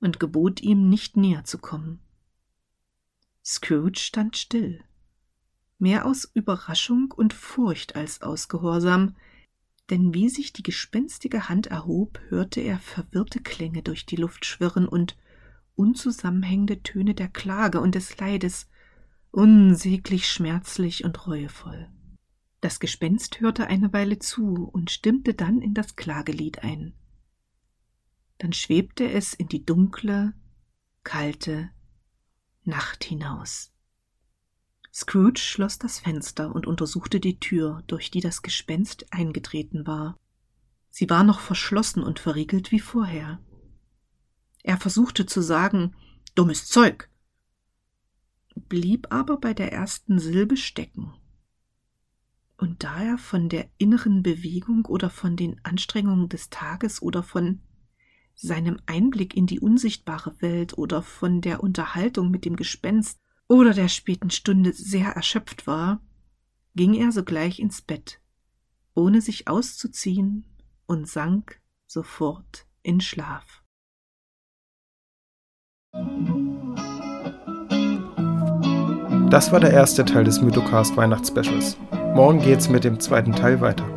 und 0.00 0.20
gebot 0.20 0.60
ihm, 0.60 0.90
nicht 0.90 1.16
näher 1.16 1.44
zu 1.44 1.58
kommen. 1.58 2.00
Scrooge 3.42 3.98
stand 3.98 4.36
still 4.36 4.84
mehr 5.78 6.06
aus 6.06 6.24
Überraschung 6.24 7.12
und 7.12 7.32
Furcht 7.32 7.96
als 7.96 8.22
aus 8.22 8.48
Gehorsam, 8.48 9.14
denn 9.90 10.14
wie 10.14 10.28
sich 10.28 10.52
die 10.52 10.62
gespenstige 10.62 11.48
Hand 11.48 11.68
erhob, 11.68 12.20
hörte 12.28 12.60
er 12.60 12.78
verwirrte 12.78 13.40
Klänge 13.40 13.82
durch 13.82 14.06
die 14.06 14.16
Luft 14.16 14.44
schwirren 14.44 14.88
und 14.88 15.16
unzusammenhängende 15.76 16.82
Töne 16.82 17.14
der 17.14 17.28
Klage 17.28 17.80
und 17.80 17.94
des 17.94 18.18
Leides 18.18 18.68
unsäglich 19.30 20.28
schmerzlich 20.28 21.04
und 21.04 21.26
reuevoll. 21.26 21.88
Das 22.60 22.80
Gespenst 22.80 23.40
hörte 23.40 23.66
eine 23.66 23.92
Weile 23.92 24.18
zu 24.18 24.68
und 24.72 24.90
stimmte 24.90 25.34
dann 25.34 25.60
in 25.60 25.74
das 25.74 25.94
Klagelied 25.94 26.64
ein. 26.64 26.94
Dann 28.38 28.52
schwebte 28.52 29.08
es 29.08 29.34
in 29.34 29.48
die 29.48 29.64
dunkle, 29.64 30.32
kalte 31.04 31.70
Nacht 32.64 33.04
hinaus. 33.04 33.72
Scrooge 34.98 35.40
schloss 35.40 35.78
das 35.78 35.98
Fenster 35.98 36.54
und 36.54 36.66
untersuchte 36.66 37.20
die 37.20 37.38
Tür, 37.38 37.82
durch 37.86 38.10
die 38.10 38.22
das 38.22 38.40
Gespenst 38.40 39.04
eingetreten 39.12 39.86
war. 39.86 40.16
Sie 40.88 41.10
war 41.10 41.22
noch 41.22 41.40
verschlossen 41.40 42.02
und 42.02 42.18
verriegelt 42.18 42.72
wie 42.72 42.80
vorher. 42.80 43.38
Er 44.62 44.78
versuchte 44.78 45.26
zu 45.26 45.42
sagen 45.42 45.94
Dummes 46.34 46.64
Zeug, 46.64 47.10
blieb 48.54 49.08
aber 49.10 49.36
bei 49.36 49.52
der 49.52 49.70
ersten 49.70 50.18
Silbe 50.18 50.56
stecken. 50.56 51.12
Und 52.56 52.82
da 52.82 53.02
er 53.02 53.18
von 53.18 53.50
der 53.50 53.68
inneren 53.76 54.22
Bewegung 54.22 54.86
oder 54.86 55.10
von 55.10 55.36
den 55.36 55.62
Anstrengungen 55.62 56.30
des 56.30 56.48
Tages 56.48 57.02
oder 57.02 57.22
von 57.22 57.60
seinem 58.34 58.78
Einblick 58.86 59.36
in 59.36 59.46
die 59.46 59.60
unsichtbare 59.60 60.40
Welt 60.40 60.78
oder 60.78 61.02
von 61.02 61.42
der 61.42 61.62
Unterhaltung 61.62 62.30
mit 62.30 62.46
dem 62.46 62.56
Gespenst 62.56 63.20
oder 63.48 63.74
der 63.74 63.88
späten 63.88 64.30
Stunde 64.30 64.72
sehr 64.72 65.10
erschöpft 65.10 65.66
war, 65.66 66.00
ging 66.74 66.94
er 66.94 67.12
sogleich 67.12 67.58
ins 67.58 67.82
Bett, 67.82 68.20
ohne 68.94 69.20
sich 69.20 69.48
auszuziehen, 69.48 70.44
und 70.86 71.08
sank 71.08 71.60
sofort 71.86 72.66
in 72.82 73.00
Schlaf. 73.00 73.64
Das 79.30 79.50
war 79.50 79.58
der 79.58 79.72
erste 79.72 80.04
Teil 80.04 80.22
des 80.22 80.40
Mythocast 80.40 80.96
Weihnachtsspecials. 80.96 81.76
Morgen 82.14 82.40
geht's 82.40 82.68
mit 82.68 82.84
dem 82.84 83.00
zweiten 83.00 83.32
Teil 83.32 83.60
weiter. 83.60 83.95